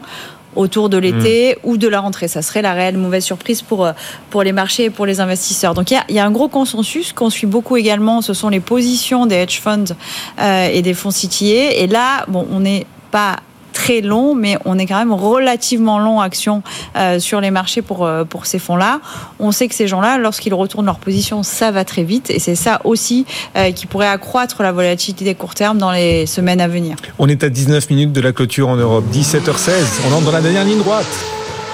autour 0.55 0.89
de 0.89 0.97
l'été 0.97 1.55
mmh. 1.55 1.69
ou 1.69 1.77
de 1.77 1.87
la 1.87 1.99
rentrée. 1.99 2.27
Ça 2.27 2.41
serait 2.41 2.61
la 2.61 2.73
réelle 2.73 2.97
mauvaise 2.97 3.23
surprise 3.23 3.61
pour, 3.61 3.87
pour 4.29 4.43
les 4.43 4.51
marchés 4.51 4.85
et 4.85 4.89
pour 4.89 5.05
les 5.05 5.19
investisseurs. 5.19 5.73
Donc 5.73 5.91
il 5.91 5.95
y 5.95 5.97
a, 5.97 6.03
il 6.09 6.15
y 6.15 6.19
a 6.19 6.25
un 6.25 6.31
gros 6.31 6.47
consensus 6.47 7.13
qu'on 7.13 7.29
suit 7.29 7.47
beaucoup 7.47 7.77
également. 7.77 8.21
Ce 8.21 8.33
sont 8.33 8.49
les 8.49 8.59
positions 8.59 9.25
des 9.25 9.35
hedge 9.35 9.59
funds 9.59 9.95
euh, 10.39 10.67
et 10.71 10.81
des 10.81 10.93
fonds 10.93 11.11
citiers. 11.11 11.83
Et 11.83 11.87
là, 11.87 12.25
bon, 12.27 12.47
on 12.51 12.59
n'est 12.59 12.85
pas 13.11 13.37
très 13.75 14.01
long, 14.01 14.33
mais 14.33 14.57
on 14.65 14.79
est 14.79 14.87
quand 14.87 14.97
même 14.97 15.13
relativement 15.13 15.99
long 15.99 16.21
action 16.21 16.63
euh, 16.95 17.19
sur 17.19 17.41
les 17.41 17.51
marchés 17.51 17.83
pour, 17.83 18.05
euh, 18.05 18.23
pour 18.23 18.47
ces 18.47 18.57
fonds-là. 18.57 19.01
On 19.39 19.51
sait 19.51 19.67
que 19.67 19.75
ces 19.75 19.87
gens-là, 19.87 20.17
lorsqu'ils 20.17 20.53
retournent 20.55 20.87
leur 20.87 20.97
position, 20.97 21.43
ça 21.43 21.69
va 21.69 21.83
très 21.83 22.03
vite 22.03 22.31
et 22.31 22.39
c'est 22.39 22.55
ça 22.55 22.81
aussi 22.85 23.25
euh, 23.55 23.71
qui 23.71 23.85
pourrait 23.85 24.07
accroître 24.07 24.63
la 24.63 24.71
volatilité 24.71 25.25
des 25.25 25.35
court 25.35 25.53
termes 25.53 25.77
dans 25.77 25.91
les 25.91 26.25
semaines 26.25 26.61
à 26.61 26.67
venir. 26.67 26.95
On 27.19 27.27
est 27.27 27.43
à 27.43 27.49
19 27.49 27.89
minutes 27.89 28.13
de 28.13 28.21
la 28.21 28.31
clôture 28.31 28.69
en 28.69 28.77
Europe, 28.77 29.03
17h16, 29.13 29.71
on 30.09 30.15
entre 30.15 30.25
dans 30.25 30.31
la 30.31 30.41
dernière 30.41 30.63
ligne 30.63 30.79
droite 30.79 31.05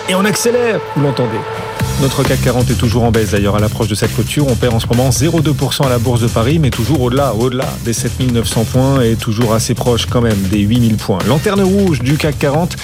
et 0.10 0.16
on 0.16 0.25
accélère, 0.25 0.82
vous 0.96 1.04
l'entendez. 1.04 1.38
Notre 2.01 2.24
CAC 2.24 2.41
40 2.41 2.72
est 2.72 2.75
toujours 2.75 3.03
en 3.03 3.12
baisse 3.12 3.31
d'ailleurs 3.31 3.55
à 3.55 3.60
l'approche 3.60 3.88
de 3.88 3.93
cette 3.93 4.13
clôture. 4.15 4.48
On 4.50 4.55
perd 4.55 4.74
en 4.74 4.79
ce 4.79 4.88
moment 4.88 5.10
0,2% 5.12 5.86
à 5.86 5.89
la 5.89 6.00
Bourse 6.00 6.22
de 6.22 6.27
Paris, 6.27 6.58
mais 6.58 6.72
toujours 6.72 7.00
au-delà, 7.01 7.36
au-delà 7.36 7.65
des 7.86 7.93
7900 7.93 8.65
points 8.65 9.01
et 9.01 9.15
toujours 9.15 9.53
assez 9.53 9.75
proche 9.75 10.08
quand 10.08 10.22
même 10.22 10.39
des 10.50 10.62
8000 10.62 10.96
points. 10.96 11.20
Lanterne 11.27 11.62
rouge 11.62 12.00
du 12.00 12.17
CAC 12.17 12.39
40, 12.39 12.75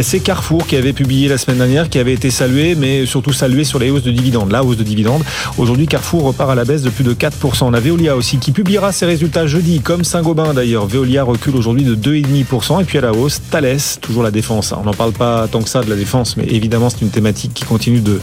c'est 0.00 0.20
Carrefour 0.20 0.66
qui 0.66 0.76
avait 0.76 0.94
publié 0.94 1.28
la 1.28 1.36
semaine 1.36 1.58
dernière, 1.58 1.90
qui 1.90 1.98
avait 1.98 2.14
été 2.14 2.30
salué, 2.30 2.74
mais 2.74 3.04
surtout 3.04 3.34
salué 3.34 3.64
sur 3.64 3.78
les 3.78 3.90
hausses 3.90 4.04
de 4.04 4.10
dividendes. 4.10 4.50
La 4.50 4.64
hausse 4.64 4.78
de 4.78 4.84
dividendes. 4.84 5.22
Aujourd'hui, 5.58 5.86
Carrefour 5.86 6.22
repart 6.22 6.50
à 6.50 6.54
la 6.54 6.64
baisse 6.64 6.80
de 6.80 6.88
plus 6.88 7.04
de 7.04 7.12
4%. 7.12 7.64
On 7.64 7.74
a 7.74 7.80
Veolia 7.80 8.16
aussi 8.16 8.38
qui 8.38 8.52
publiera 8.52 8.90
ses 8.90 9.04
résultats 9.04 9.46
jeudi, 9.46 9.80
comme 9.80 10.02
Saint-Gobain 10.02 10.54
d'ailleurs. 10.54 10.86
Veolia 10.86 11.24
recule 11.24 11.56
aujourd'hui 11.56 11.84
de 11.84 11.94
2,5%. 11.94 12.80
Et 12.80 12.84
puis 12.84 12.96
à 12.96 13.02
la 13.02 13.12
hausse, 13.12 13.42
Thales, 13.50 13.76
toujours 14.00 14.22
la 14.22 14.30
défense. 14.30 14.72
On 14.72 14.84
n'en 14.84 14.94
parle 14.94 15.12
pas 15.12 15.46
tant 15.46 15.60
que 15.60 15.68
ça 15.68 15.82
de 15.82 15.90
la 15.90 15.96
défense, 15.96 16.38
mais 16.38 16.44
évidemment, 16.44 16.88
c'est 16.88 17.02
une 17.02 17.10
thématique 17.10 17.52
qui 17.52 17.64
continue 17.64 18.00
de 18.00 18.18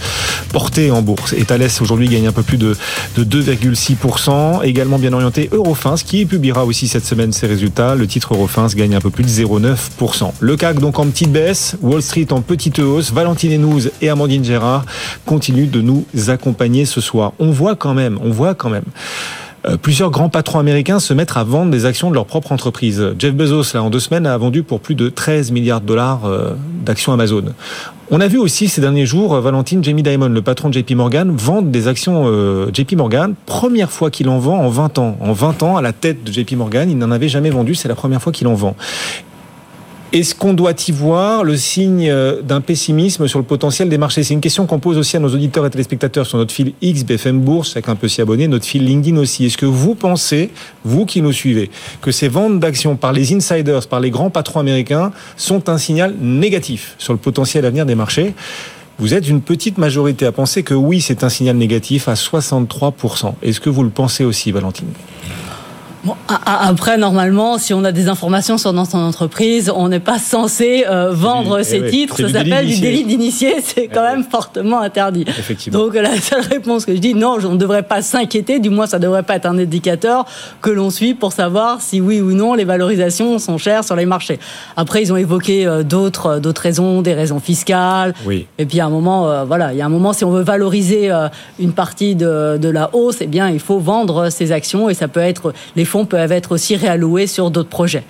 porté 0.51 0.91
en 0.91 1.01
bourse. 1.01 1.33
Et 1.33 1.45
Thales 1.45 1.69
aujourd'hui 1.81 2.07
gagne 2.07 2.27
un 2.27 2.31
peu 2.31 2.43
plus 2.43 2.57
de, 2.57 2.75
de 3.15 3.41
2,6%. 3.41 4.63
Également 4.63 4.99
bien 4.99 5.13
orienté 5.13 5.49
Eurofins 5.51 5.95
qui 5.95 6.25
publiera 6.25 6.65
aussi 6.65 6.87
cette 6.87 7.05
semaine 7.05 7.31
ses 7.31 7.47
résultats. 7.47 7.95
Le 7.95 8.07
titre 8.07 8.33
Eurofins 8.33 8.67
gagne 8.75 8.95
un 8.95 9.01
peu 9.01 9.09
plus 9.09 9.23
de 9.23 9.29
0,9%. 9.29 10.31
Le 10.39 10.55
CAC 10.55 10.79
donc 10.79 10.99
en 10.99 11.07
petite 11.07 11.31
baisse, 11.31 11.75
Wall 11.81 12.01
Street 12.01 12.27
en 12.31 12.41
petite 12.41 12.79
hausse. 12.79 13.11
Valentine 13.11 13.51
Henouz 13.53 13.91
et 14.01 14.09
Amandine 14.09 14.43
Gérard 14.43 14.85
continuent 15.25 15.69
de 15.69 15.81
nous 15.81 16.05
accompagner 16.27 16.85
ce 16.85 17.01
soir. 17.01 17.33
On 17.39 17.51
voit 17.51 17.75
quand 17.75 17.93
même, 17.93 18.19
on 18.23 18.31
voit 18.31 18.55
quand 18.55 18.69
même 18.69 18.83
plusieurs 19.77 20.11
grands 20.11 20.29
patrons 20.29 20.59
américains 20.59 20.99
se 20.99 21.13
mettent 21.13 21.35
à 21.35 21.43
vendre 21.43 21.71
des 21.71 21.85
actions 21.85 22.09
de 22.09 22.15
leur 22.15 22.25
propre 22.25 22.51
entreprise. 22.51 23.13
Jeff 23.17 23.33
Bezos, 23.33 23.73
là, 23.73 23.83
en 23.83 23.89
deux 23.89 23.99
semaines, 23.99 24.25
a 24.25 24.37
vendu 24.37 24.63
pour 24.63 24.79
plus 24.79 24.95
de 24.95 25.09
13 25.09 25.51
milliards 25.51 25.81
de 25.81 25.85
dollars 25.85 26.25
euh, 26.25 26.53
d'actions 26.85 27.13
Amazon. 27.13 27.43
On 28.11 28.21
a 28.21 28.27
vu 28.27 28.37
aussi 28.39 28.67
ces 28.67 28.81
derniers 28.81 29.05
jours 29.05 29.35
euh, 29.35 29.41
Valentine 29.41 29.83
Jamie 29.83 30.03
Dimon, 30.03 30.29
le 30.29 30.41
patron 30.41 30.69
de 30.69 30.73
JP 30.73 30.91
Morgan, 30.91 31.31
vendre 31.31 31.69
des 31.69 31.87
actions 31.87 32.25
JP 32.73 32.93
Morgan. 32.93 33.33
Première 33.45 33.91
fois 33.91 34.09
qu'il 34.09 34.29
en 34.29 34.39
vend 34.39 34.59
en 34.59 34.69
20 34.69 34.97
ans. 34.99 35.17
En 35.19 35.33
20 35.33 35.63
ans, 35.63 35.77
à 35.77 35.81
la 35.81 35.93
tête 35.93 36.23
de 36.23 36.31
JP 36.31 36.53
Morgan, 36.53 36.89
il 36.89 36.97
n'en 36.97 37.11
avait 37.11 37.29
jamais 37.29 37.49
vendu. 37.49 37.75
C'est 37.75 37.87
la 37.87 37.95
première 37.95 38.21
fois 38.21 38.31
qu'il 38.31 38.47
en 38.47 38.55
vend. 38.55 38.75
Est-ce 40.11 40.33
qu'on 40.33 40.55
doit 40.55 40.73
y 40.87 40.91
voir 40.91 41.43
le 41.43 41.55
signe 41.55 42.09
euh, 42.09 42.41
d'un 42.41 42.61
pessimisme 42.61 43.27
sur 43.27 43.37
le 43.37 43.45
potentiel 43.45 43.89
des 43.89 43.99
marchés? 43.99 44.23
C'est 44.23 44.33
une 44.33 44.41
question 44.41 44.65
qu'on 44.65 44.79
pose 44.79 44.97
aussi 44.97 45.15
à 45.17 45.19
nos 45.19 45.29
auditeurs 45.29 45.67
et 45.67 45.69
téléspectateurs 45.69 46.25
sur 46.25 46.39
notre 46.39 46.51
fil 46.51 46.73
X, 46.81 47.03
BFM 47.03 47.39
Bourse, 47.41 47.73
chacun 47.73 47.95
peut 47.95 48.07
s'y 48.07 48.19
abonner, 48.19 48.47
notre 48.47 48.65
fil 48.65 48.83
LinkedIn 48.83 49.17
aussi. 49.17 49.45
Est-ce 49.45 49.57
que 49.57 49.67
vous 49.67 49.93
pensez, 49.93 50.49
vous 50.83 51.05
qui 51.05 51.21
nous 51.21 51.31
suivez, 51.31 51.69
que 52.01 52.09
ces 52.09 52.27
ventes 52.27 52.59
d'actions 52.59 52.95
par 52.95 53.13
les 53.13 53.35
insiders, 53.35 53.85
par 53.87 53.99
les 53.99 54.09
grands 54.09 54.31
patrons 54.31 54.61
américains, 54.61 55.11
sont 55.37 55.69
un 55.69 55.77
signal 55.77 56.15
négatif 56.19 56.95
sur 56.97 57.13
le 57.13 57.19
potentiel 57.19 57.63
à 57.65 57.69
venir 57.69 57.85
des 57.85 57.93
marchés? 57.93 58.33
Vous 58.97 59.13
êtes 59.13 59.29
une 59.29 59.41
petite 59.41 59.77
majorité 59.77 60.25
à 60.25 60.31
penser 60.31 60.63
que 60.63 60.73
oui, 60.73 61.01
c'est 61.01 61.23
un 61.23 61.29
signal 61.29 61.55
négatif 61.55 62.07
à 62.07 62.15
63%. 62.15 63.35
Est-ce 63.43 63.59
que 63.59 63.69
vous 63.69 63.83
le 63.83 63.91
pensez 63.91 64.23
aussi, 64.23 64.51
Valentine? 64.51 64.87
Bon, 66.05 66.15
après, 66.45 66.97
normalement, 66.97 67.57
si 67.57 67.73
on 67.73 67.83
a 67.83 67.91
des 67.91 68.07
informations 68.07 68.57
sur 68.57 68.71
dans 68.71 68.85
son 68.85 68.99
entreprise, 68.99 69.69
on 69.75 69.89
n'est 69.89 69.99
pas 69.99 70.17
censé 70.17 70.85
euh, 70.89 71.11
vendre 71.11 71.61
ses 71.61 71.81
eh 71.85 71.89
titres. 71.89 72.15
Ça 72.15 72.29
s'appelle 72.29 72.67
du 72.67 72.79
délit 72.79 73.03
d'initié. 73.03 73.55
C'est 73.63 73.87
quand 73.87 74.05
eh 74.07 74.15
même 74.15 74.23
fortement 74.23 74.79
interdit. 74.79 75.25
Donc 75.67 75.95
la 75.95 76.15
seule 76.15 76.41
réponse 76.41 76.85
que 76.85 76.95
je 76.95 76.99
dis, 76.99 77.13
non, 77.13 77.37
on 77.43 77.51
ne 77.51 77.57
devrait 77.57 77.83
pas 77.83 78.01
s'inquiéter. 78.01 78.59
Du 78.59 78.69
moins, 78.69 78.87
ça 78.87 78.97
ne 78.97 79.03
devrait 79.03 79.23
pas 79.23 79.35
être 79.35 79.45
un 79.45 79.57
indicateur 79.57 80.25
que 80.61 80.69
l'on 80.69 80.89
suit 80.89 81.15
pour 81.15 81.33
savoir 81.33 81.81
si 81.81 81.99
oui 81.99 82.21
ou 82.21 82.31
non 82.31 82.53
les 82.53 82.63
valorisations 82.63 83.37
sont 83.37 83.57
chères 83.57 83.83
sur 83.83 83.97
les 83.97 84.05
marchés. 84.05 84.39
Après, 84.77 85.01
ils 85.01 85.11
ont 85.11 85.17
évoqué 85.17 85.67
euh, 85.67 85.83
d'autres 85.83 86.27
euh, 86.27 86.39
d'autres 86.39 86.61
raisons, 86.61 87.01
des 87.01 87.13
raisons 87.13 87.41
fiscales. 87.41 88.13
Oui. 88.25 88.47
Et 88.57 88.65
puis 88.65 88.79
à 88.79 88.85
un 88.85 88.89
moment, 88.89 89.45
voilà, 89.45 89.73
il 89.73 89.77
y 89.77 89.81
a 89.81 89.85
un 89.85 89.89
moment, 89.89 90.13
si 90.13 90.23
on 90.23 90.31
veut 90.31 90.43
valoriser 90.43 91.11
une 91.59 91.73
partie 91.73 92.15
de, 92.15 92.57
de 92.57 92.69
la 92.69 92.89
hausse, 92.95 93.17
eh 93.19 93.27
bien, 93.27 93.49
il 93.49 93.59
faut 93.59 93.79
vendre 93.79 94.29
ses 94.29 94.51
actions 94.51 94.89
et 94.89 94.93
ça 94.93 95.07
peut 95.07 95.19
être 95.19 95.53
les 95.75 95.85
fonds 95.89 96.05
peuvent 96.05 96.31
être 96.31 96.53
aussi 96.53 96.75
réalloués 96.75 97.27
sur 97.27 97.51
d'autres 97.51 97.69
projets. 97.69 98.03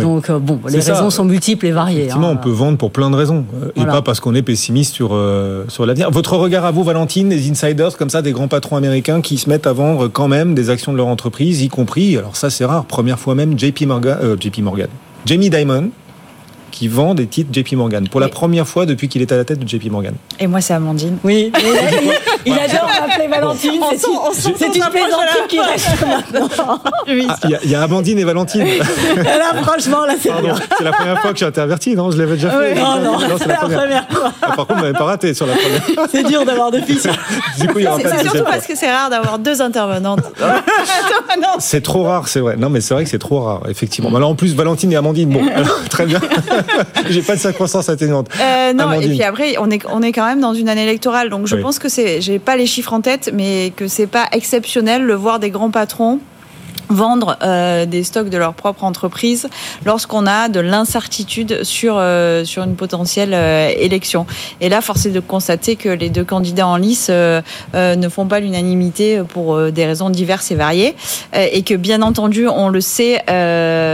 Donc 0.00 0.30
euh, 0.30 0.38
bon, 0.38 0.60
les 0.68 0.80
raisons 0.80 1.10
sont 1.10 1.24
multiples 1.24 1.66
et 1.66 1.70
variées. 1.70 1.98
Effectivement, 2.00 2.28
hein. 2.28 2.38
on 2.38 2.42
peut 2.42 2.50
vendre 2.50 2.78
pour 2.78 2.90
plein 2.90 3.10
de 3.10 3.16
raisons 3.16 3.44
euh, 3.62 3.70
et 3.76 3.84
pas 3.84 4.00
parce 4.00 4.20
qu'on 4.20 4.34
est 4.34 4.42
pessimiste 4.42 4.94
sur 4.94 5.10
euh, 5.12 5.64
sur 5.68 5.84
l'avenir. 5.84 6.10
Votre 6.10 6.36
regard 6.36 6.64
à 6.64 6.70
vous, 6.70 6.82
Valentine, 6.82 7.28
des 7.28 7.50
insiders 7.50 7.96
comme 7.96 8.08
ça, 8.08 8.22
des 8.22 8.32
grands 8.32 8.48
patrons 8.48 8.76
américains 8.76 9.20
qui 9.20 9.36
se 9.36 9.50
mettent 9.50 9.66
à 9.66 9.72
vendre 9.72 10.08
quand 10.08 10.28
même 10.28 10.54
des 10.54 10.70
actions 10.70 10.92
de 10.92 10.96
leur 10.96 11.08
entreprise, 11.08 11.62
y 11.62 11.68
compris, 11.68 12.16
alors 12.16 12.36
ça 12.36 12.48
c'est 12.48 12.64
rare, 12.64 12.84
première 12.84 13.18
fois 13.18 13.34
même, 13.34 13.58
JP 13.58 13.82
Morgan, 13.82 14.36
JP 14.40 14.58
Morgan, 14.60 14.88
Jamie 15.26 15.50
Dimon, 15.50 15.90
qui 16.72 16.88
vend 16.88 17.14
des 17.14 17.26
titres 17.26 17.50
JP 17.52 17.74
Morgan 17.74 18.08
pour 18.08 18.18
la 18.18 18.28
première 18.28 18.66
fois 18.66 18.86
depuis 18.86 19.08
qu'il 19.08 19.22
est 19.22 19.30
à 19.30 19.36
la 19.36 19.44
tête 19.44 19.60
de 19.60 19.68
JP 19.68 19.90
Morgan. 19.90 20.14
Et 20.40 20.48
moi, 20.48 20.60
c'est 20.60 20.74
Amandine. 20.74 21.18
Oui. 21.22 21.52
il 22.46 22.52
adore 22.58 22.88
m'appeler 23.00 23.28
Valentine. 23.28 23.80
C'est 23.92 24.66
une 24.66 24.84
plaisanterie 24.84 25.48
qui 25.48 25.60
reste 25.60 25.88
maintenant. 26.32 26.80
Ah, 26.84 27.48
il 27.64 27.70
y, 27.70 27.74
a 27.74 27.82
Amandine 27.82 28.18
et 28.18 28.24
Valentine. 28.24 28.64
là, 29.16 29.62
franchement, 29.62 30.04
là, 30.06 30.14
c'est 30.20 30.30
C'est 30.78 30.84
la 30.84 30.92
première 30.92 31.20
fois 31.20 31.32
que 31.32 31.38
j'ai 31.38 31.46
interverti, 31.46 31.94
non? 31.94 32.10
Je 32.10 32.18
l'avais 32.18 32.34
déjà 32.34 32.50
fait. 32.50 32.74
non, 32.74 33.00
non, 33.00 33.18
c'est 33.38 33.46
la, 33.46 33.56
première, 33.56 34.08
fois. 34.08 34.32
Ah, 34.42 34.46
par 34.48 34.66
contre, 34.66 34.74
vous 34.74 34.80
n'avez 34.80 34.98
pas 34.98 35.04
raté 35.04 35.34
sur 35.34 35.46
la 35.46 35.54
première. 35.54 36.08
C'est 36.10 36.24
dur 36.24 36.44
d'avoir 36.44 36.70
deux 36.70 36.82
filles. 36.82 36.98
du 37.60 37.68
coup, 37.68 37.78
il 37.78 37.84
y 37.84 37.86
aura 37.86 37.98
pas 37.98 38.10
de 38.10 38.22
surtout 38.22 38.44
parce 38.44 38.66
que 38.66 38.74
c'est 38.74 38.90
rare 38.90 39.10
d'avoir 39.10 39.38
deux 39.38 39.60
intervenantes. 39.60 40.20
c'est 41.58 41.82
trop 41.82 42.04
rare, 42.04 42.28
c'est 42.28 42.40
vrai. 42.40 42.56
Non, 42.56 42.70
mais 42.70 42.80
c'est 42.80 42.94
vrai 42.94 43.04
que 43.04 43.10
c'est 43.10 43.18
trop 43.18 43.40
rare, 43.40 43.60
effectivement. 43.68 44.14
Alors, 44.16 44.30
en 44.30 44.34
plus, 44.34 44.54
Valentine 44.54 44.92
et 44.92 44.96
Amandine, 44.96 45.28
bon, 45.28 45.44
très 45.90 46.06
bien. 46.06 46.20
J'ai 47.10 47.22
pas 47.22 47.36
de 47.36 47.40
circonstances 47.40 47.88
atténuantes. 47.88 48.28
Euh, 48.40 48.72
non, 48.72 48.92
et 48.92 49.08
puis 49.08 49.22
après, 49.22 49.56
on 49.58 49.70
est, 49.70 49.84
on 49.90 50.02
est 50.02 50.12
quand 50.12 50.26
même 50.26 50.40
dans 50.40 50.54
une 50.54 50.68
année 50.68 50.82
électorale, 50.82 51.30
donc 51.30 51.46
je 51.46 51.56
pense 51.56 51.78
que 51.78 51.88
c'est, 51.88 52.20
j'ai 52.20 52.38
pas 52.38 52.56
les 52.56 52.66
chiffres 52.66 52.92
en 52.92 53.00
tête, 53.00 53.30
mais 53.32 53.72
que 53.74 53.88
c'est 53.88 54.06
pas 54.06 54.26
exceptionnel 54.32 55.02
le 55.04 55.14
voir 55.14 55.38
des 55.38 55.50
grands 55.50 55.70
patrons 55.70 56.20
vendre 56.92 57.36
euh, 57.42 57.86
des 57.86 58.04
stocks 58.04 58.28
de 58.28 58.38
leur 58.38 58.54
propre 58.54 58.84
entreprise 58.84 59.48
lorsqu'on 59.84 60.26
a 60.26 60.48
de 60.48 60.60
l'incertitude 60.60 61.64
sur 61.64 61.96
euh, 61.98 62.44
sur 62.44 62.62
une 62.62 62.76
potentielle 62.76 63.32
euh, 63.34 63.70
élection. 63.76 64.26
Et 64.60 64.68
là, 64.68 64.80
force 64.80 65.06
est 65.06 65.10
de 65.10 65.20
constater 65.20 65.76
que 65.76 65.88
les 65.88 66.10
deux 66.10 66.24
candidats 66.24 66.66
en 66.66 66.76
lice 66.76 67.10
ne 67.10 68.08
font 68.08 68.26
pas 68.26 68.40
l'unanimité 68.40 69.22
pour 69.28 69.70
des 69.70 69.86
raisons 69.86 70.10
diverses 70.10 70.50
et 70.50 70.54
variées, 70.54 70.94
et 71.34 71.62
que 71.62 71.74
bien 71.74 72.02
entendu, 72.02 72.46
on 72.48 72.68
le 72.68 72.80
sait, 72.80 73.22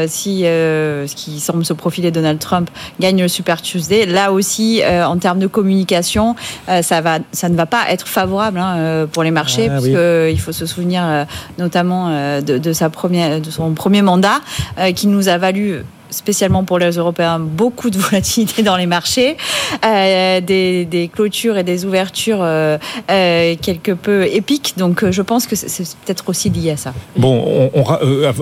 si 0.08 0.40
ce 0.42 1.14
qui 1.14 1.40
semble 1.40 1.64
se 1.64 1.72
profiler 1.72 2.10
Donald 2.10 2.38
Trump 2.38 2.70
gagne 3.00 3.22
le 3.22 3.28
Super 3.28 3.62
Tuesday, 3.62 4.06
là 4.06 4.32
aussi, 4.32 4.82
en 4.84 5.16
termes 5.18 5.38
de 5.38 5.46
communication, 5.46 6.34
ça 6.82 7.00
va, 7.00 7.18
ça 7.32 7.48
ne 7.48 7.56
va 7.56 7.66
pas 7.66 7.90
être 7.90 8.08
favorable 8.08 8.58
hein, 8.58 9.06
pour 9.12 9.22
les 9.22 9.30
marchés, 9.30 9.68
ah, 9.70 9.80
puisqu'il 9.80 10.40
faut 10.40 10.52
se 10.52 10.66
souvenir 10.66 11.26
notamment 11.58 12.40
de, 12.40 12.58
de 12.58 12.72
sa 12.72 12.87
première, 12.90 13.40
de 13.40 13.50
son 13.50 13.74
premier 13.74 14.02
mandat, 14.02 14.40
euh, 14.78 14.92
qui 14.92 15.06
nous 15.06 15.28
a 15.28 15.38
valu 15.38 15.82
spécialement 16.10 16.64
pour 16.64 16.78
les 16.78 16.90
Européens, 16.92 17.38
beaucoup 17.38 17.90
de 17.90 17.98
volatilité 17.98 18.62
dans 18.62 18.76
les 18.76 18.86
marchés, 18.86 19.36
euh, 19.84 20.40
des, 20.40 20.84
des, 20.84 21.08
clôtures 21.08 21.56
et 21.56 21.64
des 21.64 21.84
ouvertures 21.84 22.40
euh, 22.42 22.78
euh 23.10 23.54
quelque 23.60 23.92
peu 23.92 24.26
épiques. 24.26 24.74
Donc 24.76 25.02
euh, 25.02 25.12
je 25.12 25.22
pense 25.22 25.46
que 25.46 25.56
c'est 25.56 25.96
peut-être 26.04 26.28
aussi 26.28 26.50
lié 26.50 26.72
à 26.72 26.76
ça. 26.76 26.92
Bon, 27.16 27.70
on, 27.74 27.80
on 27.80 27.84
euh, 28.02 28.32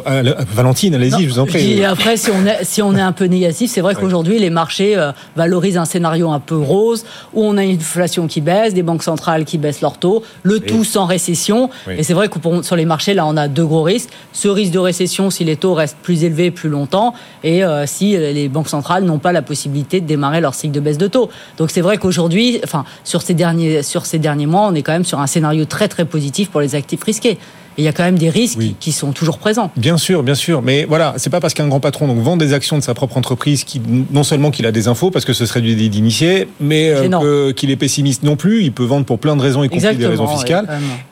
Valentine, 0.55 0.95
allez-y, 0.95 1.25
je 1.25 1.29
vous 1.29 1.39
en 1.39 1.47
prie. 1.47 1.79
Et 1.79 1.85
après, 1.85 2.17
si 2.17 2.31
on 2.31 2.47
est, 2.47 2.65
si 2.65 2.83
on 2.83 2.95
est 2.97 3.01
un 3.01 3.13
peu 3.13 3.25
négatif, 3.27 3.71
c'est 3.71 3.81
vrai 3.81 3.95
qu'aujourd'hui, 3.95 4.39
les 4.39 4.51
marchés 4.51 4.97
valorisent 5.37 5.79
un 5.79 5.85
scénario 5.85 6.31
un 6.31 6.41
peu 6.41 6.57
rose, 6.57 7.05
où 7.35 7.45
on 7.45 7.57
a 7.57 7.65
une 7.65 7.77
inflation 7.77 8.27
qui 8.27 8.41
baisse, 8.41 8.75
des 8.75 8.83
banques 8.83 9.03
centrales 9.03 9.45
qui 9.45 9.59
baissent 9.59 9.81
leurs 9.81 9.99
taux, 9.99 10.23
le 10.43 10.61
tout 10.61 10.85
sans 10.85 11.07
récession. 11.07 11.71
Et 11.89 12.03
c'est 12.03 12.15
vrai 12.15 12.29
que 12.29 12.39
pour, 12.39 12.65
sur 12.65 12.77
les 12.77 12.85
marchés, 12.85 13.15
là, 13.15 13.27
on 13.27 13.37
a 13.37 13.49
deux 13.49 13.67
gros 13.67 13.83
risques. 13.83 14.11
Ce 14.33 14.49
risque 14.49 14.73
de 14.73 14.79
récession, 14.79 15.31
si 15.31 15.45
les 15.45 15.57
taux 15.57 15.75
restent 15.75 15.99
plus 16.03 16.25
élevés 16.25 16.51
plus 16.51 16.69
longtemps, 16.69 17.15
et 17.43 17.56
euh, 17.63 17.87
si 17.87 18.17
les 18.17 18.49
banques 18.49 18.69
centrales 18.69 19.05
n'ont 19.05 19.19
pas 19.19 19.33
la 19.33 19.43
possibilité 19.43 20.01
de 20.01 20.07
démarrer 20.07 20.41
leur 20.41 20.55
cycle 20.55 20.73
de 20.73 20.81
baisse 20.81 20.99
de 20.99 21.07
taux. 21.07 21.31
Donc 21.59 21.71
c'est 21.71 21.81
vrai 21.81 21.99
qu'aujourd'hui, 21.99 22.61
enfin 22.65 22.85
sur 23.05 23.23
ces 23.23 23.35
derniers 23.35 23.83
sur 23.83 24.07
ces 24.07 24.19
derniers 24.19 24.47
mois, 24.47 24.67
on 24.69 24.75
est 24.75 24.83
quand 24.83 24.93
même 24.93 25.05
sur 25.05 25.21
un 25.21 25.27
scénario 25.27 25.65
très 25.65 25.89
très 25.89 26.05
positif 26.05 26.51
pour 26.51 26.61
les 26.61 26.75
actifs 26.75 27.03
risqués. 27.03 27.39
il 27.79 27.85
y 27.85 27.89
a 27.89 27.93
quand 27.93 28.05
même 28.05 28.19
des 28.19 28.31
risques 28.31 28.59
qui 28.81 28.93
sont 28.93 29.13
toujours 29.13 29.39
présents. 29.39 29.71
Bien 29.77 29.99
sûr, 29.99 30.23
bien 30.23 30.35
sûr. 30.35 30.63
Mais 30.63 30.85
voilà, 30.85 31.15
c'est 31.19 31.31
pas 31.31 31.41
parce 31.41 31.53
qu'un 31.53 31.69
grand 31.69 31.81
patron 31.81 32.07
donc 32.07 32.19
vend 32.19 32.37
des 32.37 32.53
actions 32.55 32.79
de 32.79 32.83
sa 32.83 32.95
propre 32.95 33.17
entreprise 33.19 33.65
qui 33.65 33.81
non 34.11 34.23
seulement 34.23 34.51
qu'il 34.51 34.67
a 34.67 34.73
des 34.73 34.89
infos 34.89 35.11
parce 35.11 35.25
que 35.25 35.33
ce 35.33 35.45
serait 35.47 35.61
du 35.61 35.75
délit 35.75 35.91
d'initié, 35.91 36.49
mais 36.61 36.91
euh, 36.91 37.53
qu'il 37.53 37.71
est 37.71 37.77
pessimiste 37.77 38.23
non 38.23 38.37
plus. 38.37 38.63
Il 38.63 38.73
peut 38.73 38.85
vendre 38.85 39.05
pour 39.05 39.19
plein 39.19 39.37
de 39.37 39.43
raisons, 39.43 39.63
y 39.63 39.69
compris 39.69 39.97
des 39.97 40.07
raisons 40.07 40.27
fiscales. 40.27 40.69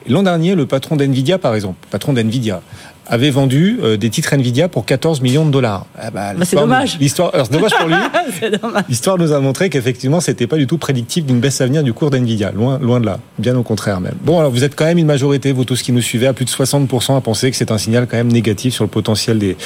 L'an 0.09 0.23
dernier, 0.23 0.55
le 0.55 0.67
patron 0.67 0.97
d'Nvidia, 0.97 1.39
par 1.39 1.55
exemple, 1.55 1.77
patron 1.91 2.13
d'Nvidia, 2.13 2.63
avait 3.07 3.31
vendu 3.31 3.79
euh, 3.83 3.97
des 3.97 4.11
titres 4.11 4.33
Nvidia 4.33 4.69
pour 4.69 4.85
14 4.85 5.21
millions 5.21 5.45
de 5.45 5.51
dollars. 5.51 5.87
Ah 5.99 6.11
bah, 6.11 6.35
bah, 6.37 6.45
c'est 6.45 6.57
dommage. 6.57 6.99
L'histoire, 6.99 7.31
c'est 7.35 7.53
dommage 7.53 7.73
pour 7.79 7.89
lui. 7.89 7.95
L'histoire 8.89 9.19
nous 9.19 9.33
a 9.33 9.41
montré 9.41 9.71
qu'effectivement, 9.71 10.21
c'était 10.21 10.47
pas 10.47 10.57
du 10.57 10.67
tout 10.67 10.79
prédictif 10.79 11.25
d'une 11.25 11.41
baisse 11.41 11.61
à 11.61 11.67
venir 11.67 11.83
du 11.83 11.93
cours 11.93 12.11
d'Nvidia. 12.11 12.53
Loin, 12.53 12.79
loin 12.79 13.01
de 13.01 13.07
là. 13.07 13.19
Bien 13.39 13.57
au 13.57 13.63
contraire 13.63 14.01
même. 14.01 14.15
Bon, 14.23 14.39
alors 14.39 14.51
vous 14.51 14.65
êtes 14.65 14.75
quand 14.75 14.85
même 14.85 14.99
une 14.99 15.07
majorité, 15.07 15.53
vous 15.53 15.65
tous 15.65 15.83
qui 15.83 15.93
nous 15.93 16.03
suivez, 16.03 16.27
à 16.27 16.33
plus 16.33 16.45
de 16.45 16.51
60% 16.51 17.17
à 17.17 17.21
penser 17.21 17.51
que 17.51 17.57
c'est 17.57 17.71
un 17.71 17.79
signal 17.79 18.07
quand 18.11 18.17
même 18.17 18.33
négatif 18.33 18.75
sur 18.75 18.85
le 18.85 18.91
potentiel 18.91 19.39
des, 19.39 19.57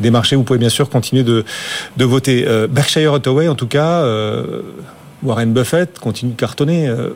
des 0.00 0.10
marchés. 0.10 0.36
Vous 0.36 0.44
pouvez 0.44 0.58
bien 0.58 0.68
sûr 0.68 0.88
continuer 0.88 1.22
de, 1.22 1.44
de 1.96 2.04
voter. 2.04 2.44
Euh, 2.46 2.66
Berkshire 2.68 3.14
Hathaway, 3.14 3.48
en 3.48 3.54
tout 3.54 3.66
cas, 3.66 4.02
euh, 4.02 4.62
Warren 5.24 5.52
Buffett 5.52 5.98
continue 5.98 6.32
de 6.32 6.36
cartonner. 6.36 6.86
Euh, 6.86 7.10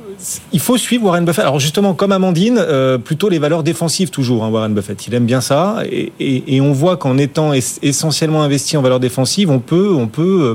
il 0.52 0.60
faut 0.60 0.78
suivre 0.78 1.04
Warren 1.04 1.24
Buffett. 1.24 1.44
Alors 1.44 1.60
justement, 1.60 1.94
comme 1.94 2.12
Amandine, 2.12 2.58
euh, 2.58 2.98
plutôt 2.98 3.28
les 3.28 3.38
valeurs 3.38 3.62
défensives 3.62 4.10
toujours, 4.10 4.44
hein, 4.44 4.48
Warren 4.48 4.74
Buffett. 4.74 5.06
Il 5.06 5.14
aime 5.14 5.26
bien 5.26 5.40
ça. 5.40 5.82
Et, 5.90 6.60
on 6.60 6.72
voit 6.72 6.96
qu'en 6.96 7.18
étant 7.18 7.52
essentiellement 7.52 8.42
investi 8.42 8.76
en 8.76 8.82
valeurs 8.82 9.00
défensives, 9.00 9.50
on 9.50 9.60
peut, 9.60 9.94
on 9.94 10.08
peut 10.08 10.40
euh, 10.42 10.54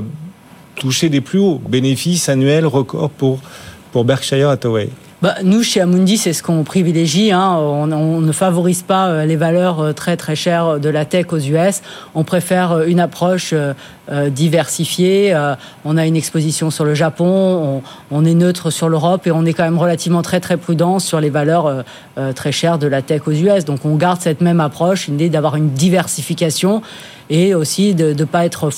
toucher 0.76 1.08
des 1.08 1.20
plus 1.20 1.38
hauts 1.38 1.60
bénéfices 1.68 2.28
annuels 2.28 2.66
records 2.66 3.10
pour, 3.10 3.38
pour 3.92 4.04
Berkshire 4.04 4.50
Hathaway. 4.50 4.90
Bah, 5.24 5.36
nous, 5.42 5.62
chez 5.62 5.80
Amundi, 5.80 6.18
c'est 6.18 6.34
ce 6.34 6.42
qu'on 6.42 6.64
privilégie. 6.64 7.32
Hein. 7.32 7.56
On, 7.56 7.86
ne 7.86 8.32
favorise 8.32 8.82
pas 8.82 9.06
euh, 9.06 9.24
les 9.24 9.36
valeurs 9.36 9.80
euh, 9.80 9.92
très 9.94 10.18
très 10.18 10.36
chères 10.36 10.78
de 10.78 10.90
la 10.90 11.06
tech 11.06 11.32
aux 11.32 11.38
US. 11.38 11.80
On 12.14 12.24
préfère 12.24 12.72
euh, 12.72 12.84
une 12.86 13.00
approche 13.00 13.54
diversifiée. 14.28 15.34
On 15.86 15.96
a 15.96 16.04
une 16.04 16.14
exposition 16.14 16.70
sur 16.70 16.84
le 16.84 16.92
Japon. 16.92 17.82
On, 18.10 18.24
est 18.26 18.34
neutre 18.34 18.68
sur 18.68 18.90
l'Europe 18.90 19.26
et 19.26 19.30
on 19.30 19.46
est 19.46 19.54
quand 19.54 19.64
même 19.64 19.78
relativement 19.78 20.20
très 20.20 20.40
très 20.40 20.58
prudent 20.58 20.98
sur 20.98 21.20
les 21.20 21.30
valeurs 21.30 21.84
très 22.34 22.52
chères 22.52 22.78
de 22.78 22.86
la 22.86 23.00
tech 23.00 23.22
aux 23.26 23.32
US. 23.32 23.64
Donc 23.64 23.86
on 23.86 23.96
garde 23.96 24.20
cette 24.20 24.42
même 24.42 24.60
approche, 24.60 25.08
une 25.08 25.14
idée 25.14 25.30
d'avoir 25.30 25.56
une 25.56 25.70
diversification 25.70 26.82
et 27.30 27.54
aussi 27.54 27.94
de 27.94 28.12
ne 28.12 28.24
pas 28.24 28.44
être, 28.44 28.70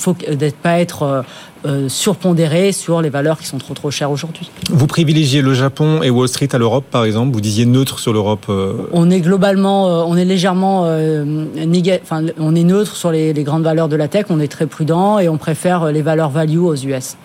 pas 0.61 0.79
être 0.79 1.03
euh, 1.03 1.21
euh, 1.65 1.89
surpondéré 1.89 2.71
sur 2.71 3.01
les 3.01 3.09
valeurs 3.09 3.39
qui 3.39 3.45
sont 3.45 3.57
trop 3.57 3.73
trop 3.73 3.91
chères 3.91 4.11
aujourd'hui. 4.11 4.49
Vous 4.69 4.87
privilégiez 4.87 5.41
le 5.41 5.53
Japon 5.53 6.01
et 6.01 6.09
Wall 6.09 6.27
Street 6.27 6.49
à 6.53 6.57
l'Europe, 6.57 6.85
par 6.89 7.03
exemple? 7.03 7.33
Vous 7.33 7.41
disiez 7.41 7.65
neutre 7.65 7.99
sur 7.99 8.13
l'Europe 8.13 8.45
euh? 8.49 8.73
On 8.93 9.09
est 9.09 9.21
globalement, 9.21 10.07
on 10.07 10.15
est 10.15 10.25
légèrement, 10.25 10.81
enfin, 10.81 12.25
on 12.39 12.55
est 12.55 12.63
neutre 12.63 12.95
sur 12.95 13.11
les, 13.11 13.33
grandes 13.43 13.63
valeurs 13.63 13.89
de 13.89 13.95
la 13.95 14.07
tech, 14.07 14.25
on 14.29 14.39
est 14.39 14.47
très 14.47 14.67
prudent 14.67 15.19
et 15.19 15.29
on 15.29 15.37
préfère 15.37 15.91
les 15.91 16.01
valeurs 16.01 16.29
value 16.29 16.59
aux 16.59 16.75
US 16.75 17.17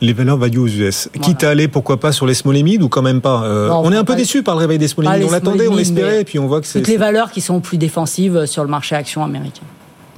les 0.00 0.12
valeurs 0.12 0.36
value 0.36 0.58
aux 0.58 0.68
US. 0.68 1.08
Quitte 1.20 1.42
à 1.42 1.50
aller, 1.50 1.66
pourquoi 1.66 1.98
pas, 1.98 2.12
sur 2.12 2.24
les 2.24 2.34
small 2.34 2.56
et 2.56 2.62
mid 2.62 2.80
ou 2.84 2.88
quand 2.88 3.02
même 3.02 3.20
pas 3.20 3.42
On 3.82 3.90
est 3.92 3.96
un 3.96 4.04
peu 4.04 4.14
déçu 4.14 4.44
par 4.44 4.54
le 4.54 4.60
réveil 4.60 4.78
des 4.78 4.86
small 4.86 5.06
et 5.06 5.18
mid. 5.18 5.28
On 5.28 5.32
l'attendait, 5.32 5.66
on 5.66 5.74
l'espérait, 5.74 6.20
et 6.20 6.24
puis 6.24 6.38
on 6.38 6.46
voit 6.46 6.60
que 6.60 6.68
c'est... 6.68 6.78
Toutes 6.78 6.86
les 6.86 6.96
valeurs 6.96 7.32
qui 7.32 7.40
sont 7.40 7.58
plus 7.58 7.78
défensives 7.78 8.46
sur 8.46 8.62
le 8.62 8.70
marché 8.70 8.94
action 8.94 9.24
américain. 9.24 9.64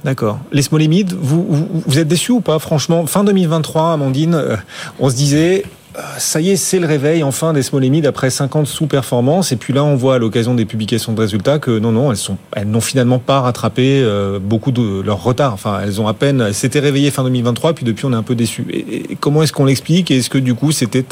D'accord. 0.03 0.39
Les 0.51 0.63
limits, 0.79 1.05
vous, 1.19 1.45
vous, 1.85 1.99
êtes 1.99 2.07
déçus 2.07 2.31
ou 2.31 2.41
pas 2.41 2.59
Franchement, 2.59 3.05
fin 3.05 3.23
2023, 3.23 3.93
Amandine, 3.93 4.33
euh, 4.33 4.55
on 4.99 5.09
se 5.09 5.15
disait 5.15 5.63
euh, 5.97 6.01
ça 6.17 6.39
y 6.39 6.51
est, 6.51 6.55
c'est 6.55 6.79
le 6.79 6.87
réveil 6.87 7.21
enfin 7.21 7.53
des 7.53 7.61
limits 7.79 8.07
après 8.07 8.29
50 8.29 8.65
sous-performances. 8.65 9.51
Et 9.51 9.57
puis 9.57 9.73
là, 9.73 9.83
on 9.83 9.95
voit 9.95 10.15
à 10.15 10.17
l'occasion 10.17 10.55
des 10.55 10.65
publications 10.65 11.13
de 11.13 11.19
résultats 11.19 11.59
que 11.59 11.77
non, 11.77 11.91
non, 11.91 12.11
elles 12.11 12.17
elles 12.55 12.69
n'ont 12.69 12.81
finalement 12.81 13.19
pas 13.19 13.41
rattrapé 13.41 14.01
euh, 14.01 14.39
beaucoup 14.39 14.71
de 14.71 15.01
leur 15.01 15.23
retard. 15.23 15.53
Enfin, 15.53 15.81
elles 15.83 15.99
ont 16.01 16.07
à 16.07 16.13
peine, 16.13 16.53
s'étaient 16.53 16.79
réveillées 16.79 17.11
fin 17.11 17.23
2023, 17.23 17.73
puis 17.73 17.85
depuis, 17.85 18.05
on 18.05 18.13
est 18.13 18.15
un 18.15 18.23
peu 18.23 18.35
et 18.39 19.17
comment 19.19 19.43
est-ce 19.43 19.53
qu'on 19.53 19.65
l'explique? 19.65 20.09
Est-ce 20.09 20.29
que 20.29 20.37
du 20.37 20.55
coup, 20.55 20.71
c'était 20.71 21.05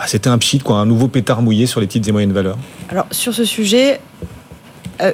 bah, 0.00 0.06
c'était 0.06 0.30
un 0.30 0.38
pchit, 0.38 0.60
quoi, 0.60 0.76
un 0.76 0.86
nouveau 0.86 1.08
pétard 1.08 1.42
mouillé 1.42 1.66
sur 1.66 1.80
les 1.80 1.86
petites 1.86 2.08
et 2.08 2.12
moyennes 2.12 2.32
valeurs? 2.32 2.56
Alors 2.88 3.06
sur 3.10 3.34
ce 3.34 3.44
sujet, 3.44 4.00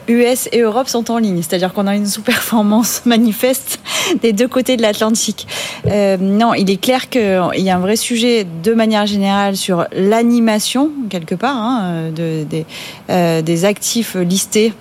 US 0.09 0.49
et 0.53 0.61
Europe 0.61 0.89
sont 0.89 1.11
en 1.11 1.19
ligne, 1.19 1.43
c'est-à-dire 1.43 1.73
qu'on 1.73 1.87
a 1.87 1.95
une 1.95 2.07
sous-performance 2.07 3.03
manifeste 3.07 3.81
des 4.23 4.33
deux 4.33 4.49
côtés 4.49 4.77
de 4.77 4.83
l'Atlantique. 4.83 5.47
Euh, 5.87 6.17
non, 6.19 6.55
il 6.55 6.71
est 6.71 6.81
clair 6.81 7.09
qu'il 7.09 7.23
y 7.57 7.71
a 7.71 7.77
un 7.77 7.81
vrai 7.81 7.97
sujet 7.97 8.47
de 8.63 8.75
manière 8.75 9.07
générale 9.07 9.57
sur 9.57 9.87
l'animation, 9.93 10.91
quelque 11.11 11.35
part, 11.35 11.57
hein, 11.57 12.11
de, 12.15 12.45
des, 12.45 12.67
euh, 13.11 13.43
des 13.43 13.65
actifs 13.65 14.15
listés 14.15 14.73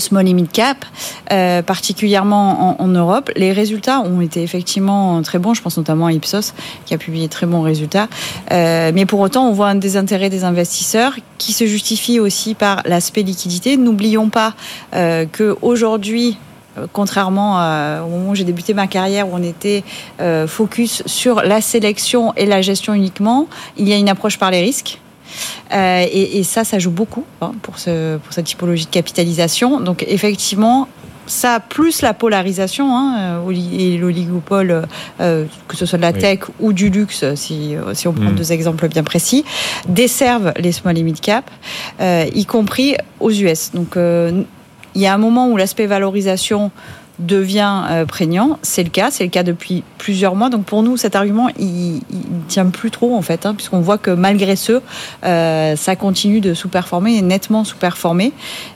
small 0.00 0.28
et 0.28 0.32
mid 0.32 0.50
cap, 0.50 0.84
euh, 1.32 1.62
particulièrement 1.62 2.80
en, 2.80 2.88
Europe. 2.88 3.30
Les 3.36 3.52
résultats 3.52 4.00
ont 4.00 4.20
été 4.20 4.42
effectivement 4.42 5.22
très 5.22 5.38
bons. 5.38 5.54
Je 5.54 5.62
pense 5.62 5.76
notamment 5.76 6.06
à 6.06 6.12
Ipsos 6.12 6.54
qui 6.86 6.94
a 6.94 6.98
publié 6.98 7.28
très 7.28 7.46
bons 7.46 7.62
résultats. 7.62 8.08
Euh, 8.50 8.90
mais 8.94 9.06
pour 9.06 9.20
autant, 9.20 9.48
on 9.48 9.52
voit 9.52 9.68
un 9.68 9.74
désintérêt 9.74 10.30
des 10.30 10.44
investisseurs 10.44 11.14
qui 11.38 11.52
se 11.52 11.66
justifie 11.66 12.20
aussi 12.20 12.54
par 12.54 12.82
l'aspect 12.84 13.22
liquidité. 13.22 13.76
N'oublions 13.76 14.28
pas 14.28 14.54
euh, 14.94 15.26
que 15.30 15.56
aujourd'hui 15.62 16.36
euh, 16.78 16.86
contrairement 16.92 17.56
au 18.04 18.08
moment 18.08 18.30
où 18.30 18.34
j'ai 18.36 18.44
débuté 18.44 18.74
ma 18.74 18.86
carrière 18.86 19.28
où 19.28 19.32
on 19.34 19.42
était 19.42 19.82
focus 20.46 21.02
sur 21.06 21.42
la 21.42 21.60
sélection 21.60 22.32
et 22.36 22.46
la 22.46 22.62
gestion 22.62 22.94
uniquement, 22.94 23.48
il 23.76 23.88
y 23.88 23.92
a 23.92 23.96
une 23.96 24.08
approche 24.08 24.38
par 24.38 24.50
les 24.50 24.60
risques. 24.60 25.00
Euh, 25.72 26.06
et, 26.10 26.38
et, 26.38 26.42
ça, 26.42 26.64
ça 26.64 26.78
joue 26.78 26.90
beaucoup 26.90 27.24
hein, 27.40 27.52
pour, 27.62 27.78
ce, 27.78 28.18
pour 28.18 28.32
cette 28.32 28.46
typologie 28.46 28.86
de 28.86 28.90
capitalisation. 28.90 29.80
Donc 29.80 30.04
effectivement, 30.06 30.88
ça 31.30 31.60
plus 31.60 32.02
la 32.02 32.12
polarisation 32.12 32.94
hein, 32.94 33.40
et 33.72 33.96
l'oligopole, 33.96 34.82
euh, 35.20 35.44
que 35.68 35.76
ce 35.76 35.86
soit 35.86 35.96
de 35.96 36.02
la 36.02 36.12
tech 36.12 36.40
ou 36.58 36.72
du 36.72 36.90
luxe, 36.90 37.24
si, 37.34 37.74
si 37.94 38.08
on 38.08 38.12
prend 38.12 38.30
mmh. 38.30 38.34
deux 38.34 38.52
exemples 38.52 38.88
bien 38.88 39.04
précis, 39.04 39.44
desservent 39.88 40.52
les 40.58 40.72
small 40.72 40.98
et 40.98 41.02
mid 41.02 41.20
cap, 41.20 41.50
euh, 42.00 42.26
y 42.34 42.44
compris 42.44 42.96
aux 43.20 43.30
US. 43.30 43.70
Donc 43.72 43.96
euh, 43.96 44.42
il 44.94 45.00
y 45.00 45.06
a 45.06 45.14
un 45.14 45.18
moment 45.18 45.48
où 45.48 45.56
l'aspect 45.56 45.86
valorisation 45.86 46.72
devient 47.20 47.82
euh, 47.90 48.04
prégnant. 48.06 48.58
C'est 48.62 48.82
le 48.82 48.90
cas, 48.90 49.10
c'est 49.10 49.24
le 49.24 49.30
cas 49.30 49.42
depuis 49.42 49.84
plusieurs 49.98 50.34
mois. 50.34 50.50
Donc 50.50 50.64
pour 50.64 50.82
nous, 50.82 50.96
cet 50.96 51.14
argument, 51.14 51.48
il, 51.58 52.00
tient 52.48 52.66
plus 52.66 52.90
trop 52.90 53.14
en 53.14 53.22
fait, 53.22 53.46
hein, 53.46 53.54
puisqu'on 53.54 53.80
voit 53.80 53.98
que 53.98 54.10
malgré 54.10 54.56
ce, 54.56 54.80
euh, 55.24 55.76
ça 55.76 55.96
continue 55.96 56.40
de 56.40 56.54
sous-performer 56.54 57.16
et 57.16 57.22
nettement 57.22 57.64
sous-performer. 57.64 58.32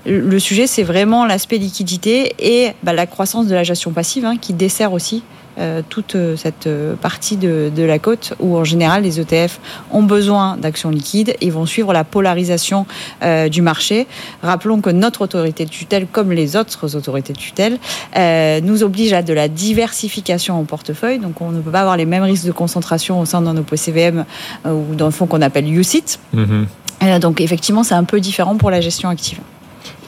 Le 0.06 0.38
sujet, 0.38 0.66
c'est 0.66 0.82
vraiment 0.82 1.26
l'aspect 1.26 1.58
liquidité 1.58 2.34
et 2.38 2.72
bah, 2.82 2.92
la 2.92 3.06
croissance 3.06 3.46
de 3.46 3.54
la 3.54 3.64
gestion 3.64 3.90
passive 3.92 4.24
hein, 4.24 4.36
qui 4.40 4.52
dessert 4.52 4.92
aussi 4.92 5.22
euh, 5.58 5.82
toute 5.88 6.16
cette 6.36 6.68
partie 7.00 7.36
de, 7.36 7.70
de, 7.74 7.82
la 7.82 7.98
côte 7.98 8.34
où 8.40 8.56
en 8.56 8.64
général 8.64 9.02
les 9.02 9.20
ETF 9.20 9.60
ont 9.92 10.02
besoin 10.02 10.56
d'actions 10.56 10.90
liquides 10.90 11.36
et 11.40 11.50
vont 11.50 11.66
suivre 11.66 11.92
la 11.92 12.04
polarisation 12.04 12.86
euh, 13.22 13.48
du 13.48 13.62
marché. 13.62 14.06
Rappelons 14.42 14.80
que 14.80 14.90
notre 14.90 15.22
autorité 15.22 15.64
de 15.64 15.70
tutelle, 15.70 16.06
comme 16.10 16.32
les 16.32 16.56
autres 16.56 16.96
autorités 16.96 17.32
de 17.32 17.38
tutelle, 17.38 17.78
euh, 18.16 18.60
nous 18.62 18.82
oblige 18.82 19.12
à 19.12 19.22
de 19.22 19.32
la 19.32 19.48
diversification 19.48 20.58
en 20.58 20.64
portefeuille. 20.64 21.18
Donc 21.18 21.40
on 21.40 21.50
ne 21.50 21.60
peut 21.60 21.70
pas 21.70 21.80
avoir 21.80 21.96
les 21.96 22.06
mêmes 22.06 22.22
risques 22.24 22.46
de 22.46 22.52
concentration 22.52 23.20
au 23.20 23.24
sein 23.24 23.42
d'un 23.42 23.56
OPCVM 23.56 24.24
ou 24.66 24.94
d'un 24.94 25.10
fonds 25.10 25.26
qu'on 25.26 25.42
appelle 25.42 25.72
UCIT. 25.72 26.18
Mm 26.32 26.44
-hmm. 26.44 27.18
Donc 27.20 27.40
effectivement, 27.40 27.84
c'est 27.84 27.94
un 27.94 28.04
peu 28.04 28.20
différent 28.20 28.56
pour 28.56 28.70
la 28.70 28.80
gestion 28.80 29.08
active. 29.08 29.40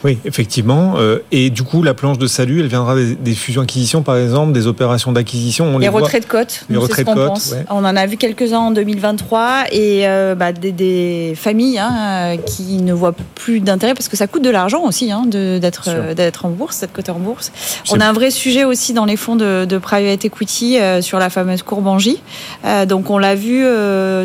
Oui, 0.04 0.18
effectivement. 0.24 0.94
Euh, 0.98 1.18
et 1.32 1.50
du 1.50 1.62
coup, 1.62 1.82
la 1.82 1.94
planche 1.94 2.18
de 2.18 2.26
salut, 2.26 2.60
elle 2.60 2.68
viendra 2.68 2.94
des, 2.94 3.14
des 3.14 3.34
fusions-acquisitions, 3.34 4.02
par 4.02 4.16
exemple, 4.16 4.52
des 4.52 4.66
opérations 4.66 5.12
d'acquisition. 5.12 5.78
Les, 5.78 5.86
les 5.86 5.88
retraits 5.88 6.22
de 6.22 6.28
cotes. 6.28 6.64
Les 6.68 6.76
retraits 6.76 7.06
de 7.06 7.12
cotes. 7.12 7.52
Ouais. 7.52 7.64
On 7.70 7.84
en 7.84 7.96
a 7.96 8.06
vu 8.06 8.16
quelques-uns 8.16 8.58
en 8.58 8.70
2023 8.70 9.64
et 9.72 10.06
euh, 10.06 10.34
bah, 10.34 10.52
des, 10.52 10.72
des, 10.72 11.34
familles 11.36 11.78
hein, 11.78 12.36
qui 12.44 12.76
ne 12.78 12.92
voient 12.92 13.14
plus 13.34 13.60
d'intérêt 13.60 13.94
parce 13.94 14.08
que 14.08 14.16
ça 14.16 14.26
coûte 14.26 14.42
de 14.42 14.50
l'argent 14.50 14.82
aussi 14.84 15.10
hein, 15.10 15.24
d'être 15.26 15.88
euh, 15.88 16.30
en 16.42 16.50
bourse, 16.50 16.80
d'être 16.80 16.92
coté 16.92 17.10
en 17.10 17.18
bourse. 17.18 17.52
On 17.90 18.00
a 18.00 18.06
un 18.06 18.12
vrai 18.12 18.30
sujet 18.30 18.64
aussi 18.64 18.92
dans 18.92 19.04
les 19.04 19.16
fonds 19.16 19.36
de, 19.36 19.64
de 19.64 19.78
private 19.78 20.24
equity 20.24 20.78
euh, 20.78 21.00
sur 21.00 21.18
la 21.18 21.30
fameuse 21.30 21.62
courbe 21.62 21.86
J. 21.98 22.20
donc, 22.88 23.10
on 23.10 23.18
l'a 23.18 23.34
vu 23.34 23.64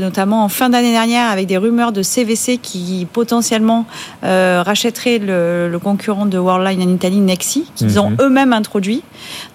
notamment 0.02 0.44
en 0.44 0.50
fin 0.50 0.70
d'année 0.70 0.92
dernière 0.92 1.30
avec 1.30 1.46
des 1.48 1.58
rumeurs 1.58 1.92
de 1.92 2.02
CVC 2.02 2.58
qui 2.58 3.08
potentiellement 3.12 3.86
rachèteraient 4.24 5.20
le 5.20 5.61
le 5.68 5.80
concurrent 5.80 6.26
de 6.26 6.38
Worldline 6.38 6.82
en 6.82 6.94
Italie, 6.94 7.20
Nexi, 7.20 7.66
qu'ils 7.76 7.88
mm 7.88 7.92
-hmm. 7.92 8.00
ont 8.00 8.12
eux-mêmes 8.22 8.54
introduit. 8.54 9.04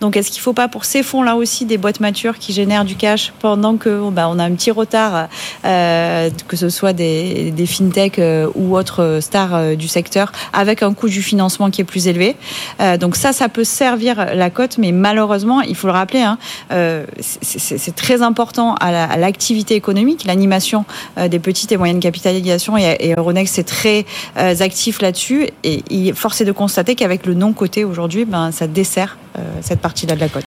Donc, 0.01 0.17
est-ce 0.17 0.31
qu'il 0.31 0.41
ne 0.41 0.45
faut 0.45 0.53
pas 0.53 0.69
pour 0.69 0.85
ces 0.85 1.03
fonds-là 1.03 1.37
aussi 1.37 1.65
des 1.65 1.79
boîtes 1.79 2.01
matures 2.01 2.39
qui 2.39 2.53
génèrent 2.53 2.85
du 2.85 2.97
cash 2.97 3.33
pendant 3.41 3.77
que 3.77 4.11
bah, 4.11 4.29
on 4.29 4.39
a 4.39 4.45
un 4.45 4.53
petit 4.53 4.71
retard, 4.71 5.29
euh, 5.65 6.31
que 6.49 6.57
ce 6.57 6.69
soit 6.69 6.93
des, 6.93 7.51
des 7.51 7.67
fintech 7.67 8.19
euh, 8.19 8.49
ou 8.55 8.77
autres 8.77 9.19
stars 9.21 9.55
euh, 9.55 9.75
du 9.75 9.89
secteur, 9.89 10.33
avec 10.53 10.83
un 10.83 10.93
coût 10.95 11.09
du 11.09 11.23
financement 11.23 11.71
qui 11.71 11.81
est 11.81 11.85
plus 11.85 12.09
élevé. 12.09 12.37
Donc 13.01 13.17
ça, 13.17 13.33
ça 13.33 13.49
peut 13.49 13.65
servir 13.65 14.15
la 14.35 14.51
cote, 14.51 14.79
mais 14.79 14.93
malheureusement, 14.93 15.61
il 15.61 15.75
faut 15.75 15.87
le 15.87 15.93
rappeler, 15.93 16.21
hein, 16.21 16.39
c'est 17.21 17.95
très 17.95 18.23
important 18.23 18.75
à 18.81 19.17
l'activité 19.17 19.75
la, 19.75 19.79
économique, 19.79 20.25
l'animation 20.25 20.85
des 21.17 21.39
petites 21.39 21.73
et 21.73 21.77
moyennes 21.77 22.01
capitalisations, 22.01 22.77
et, 22.77 22.97
et 23.01 23.15
Euronext 23.17 23.55
c'est 23.57 23.65
très 23.65 24.05
actif 24.37 25.01
là-dessus, 25.01 25.49
et 25.65 25.83
il 25.97 26.15
force 26.15 26.41
est 26.41 26.45
de 26.45 26.53
constater 26.53 26.95
qu'avec 26.95 27.27
le 27.27 27.35
non 27.35 27.53
coté 27.53 27.85
aujourd'hui, 27.85 28.25
ben, 28.25 28.53
ça 28.53 28.67
dessert 28.67 29.17
euh, 29.39 29.41
cette 29.61 29.81
partie-là 29.81 30.15
de 30.15 30.21
la 30.21 30.29
côte. 30.29 30.45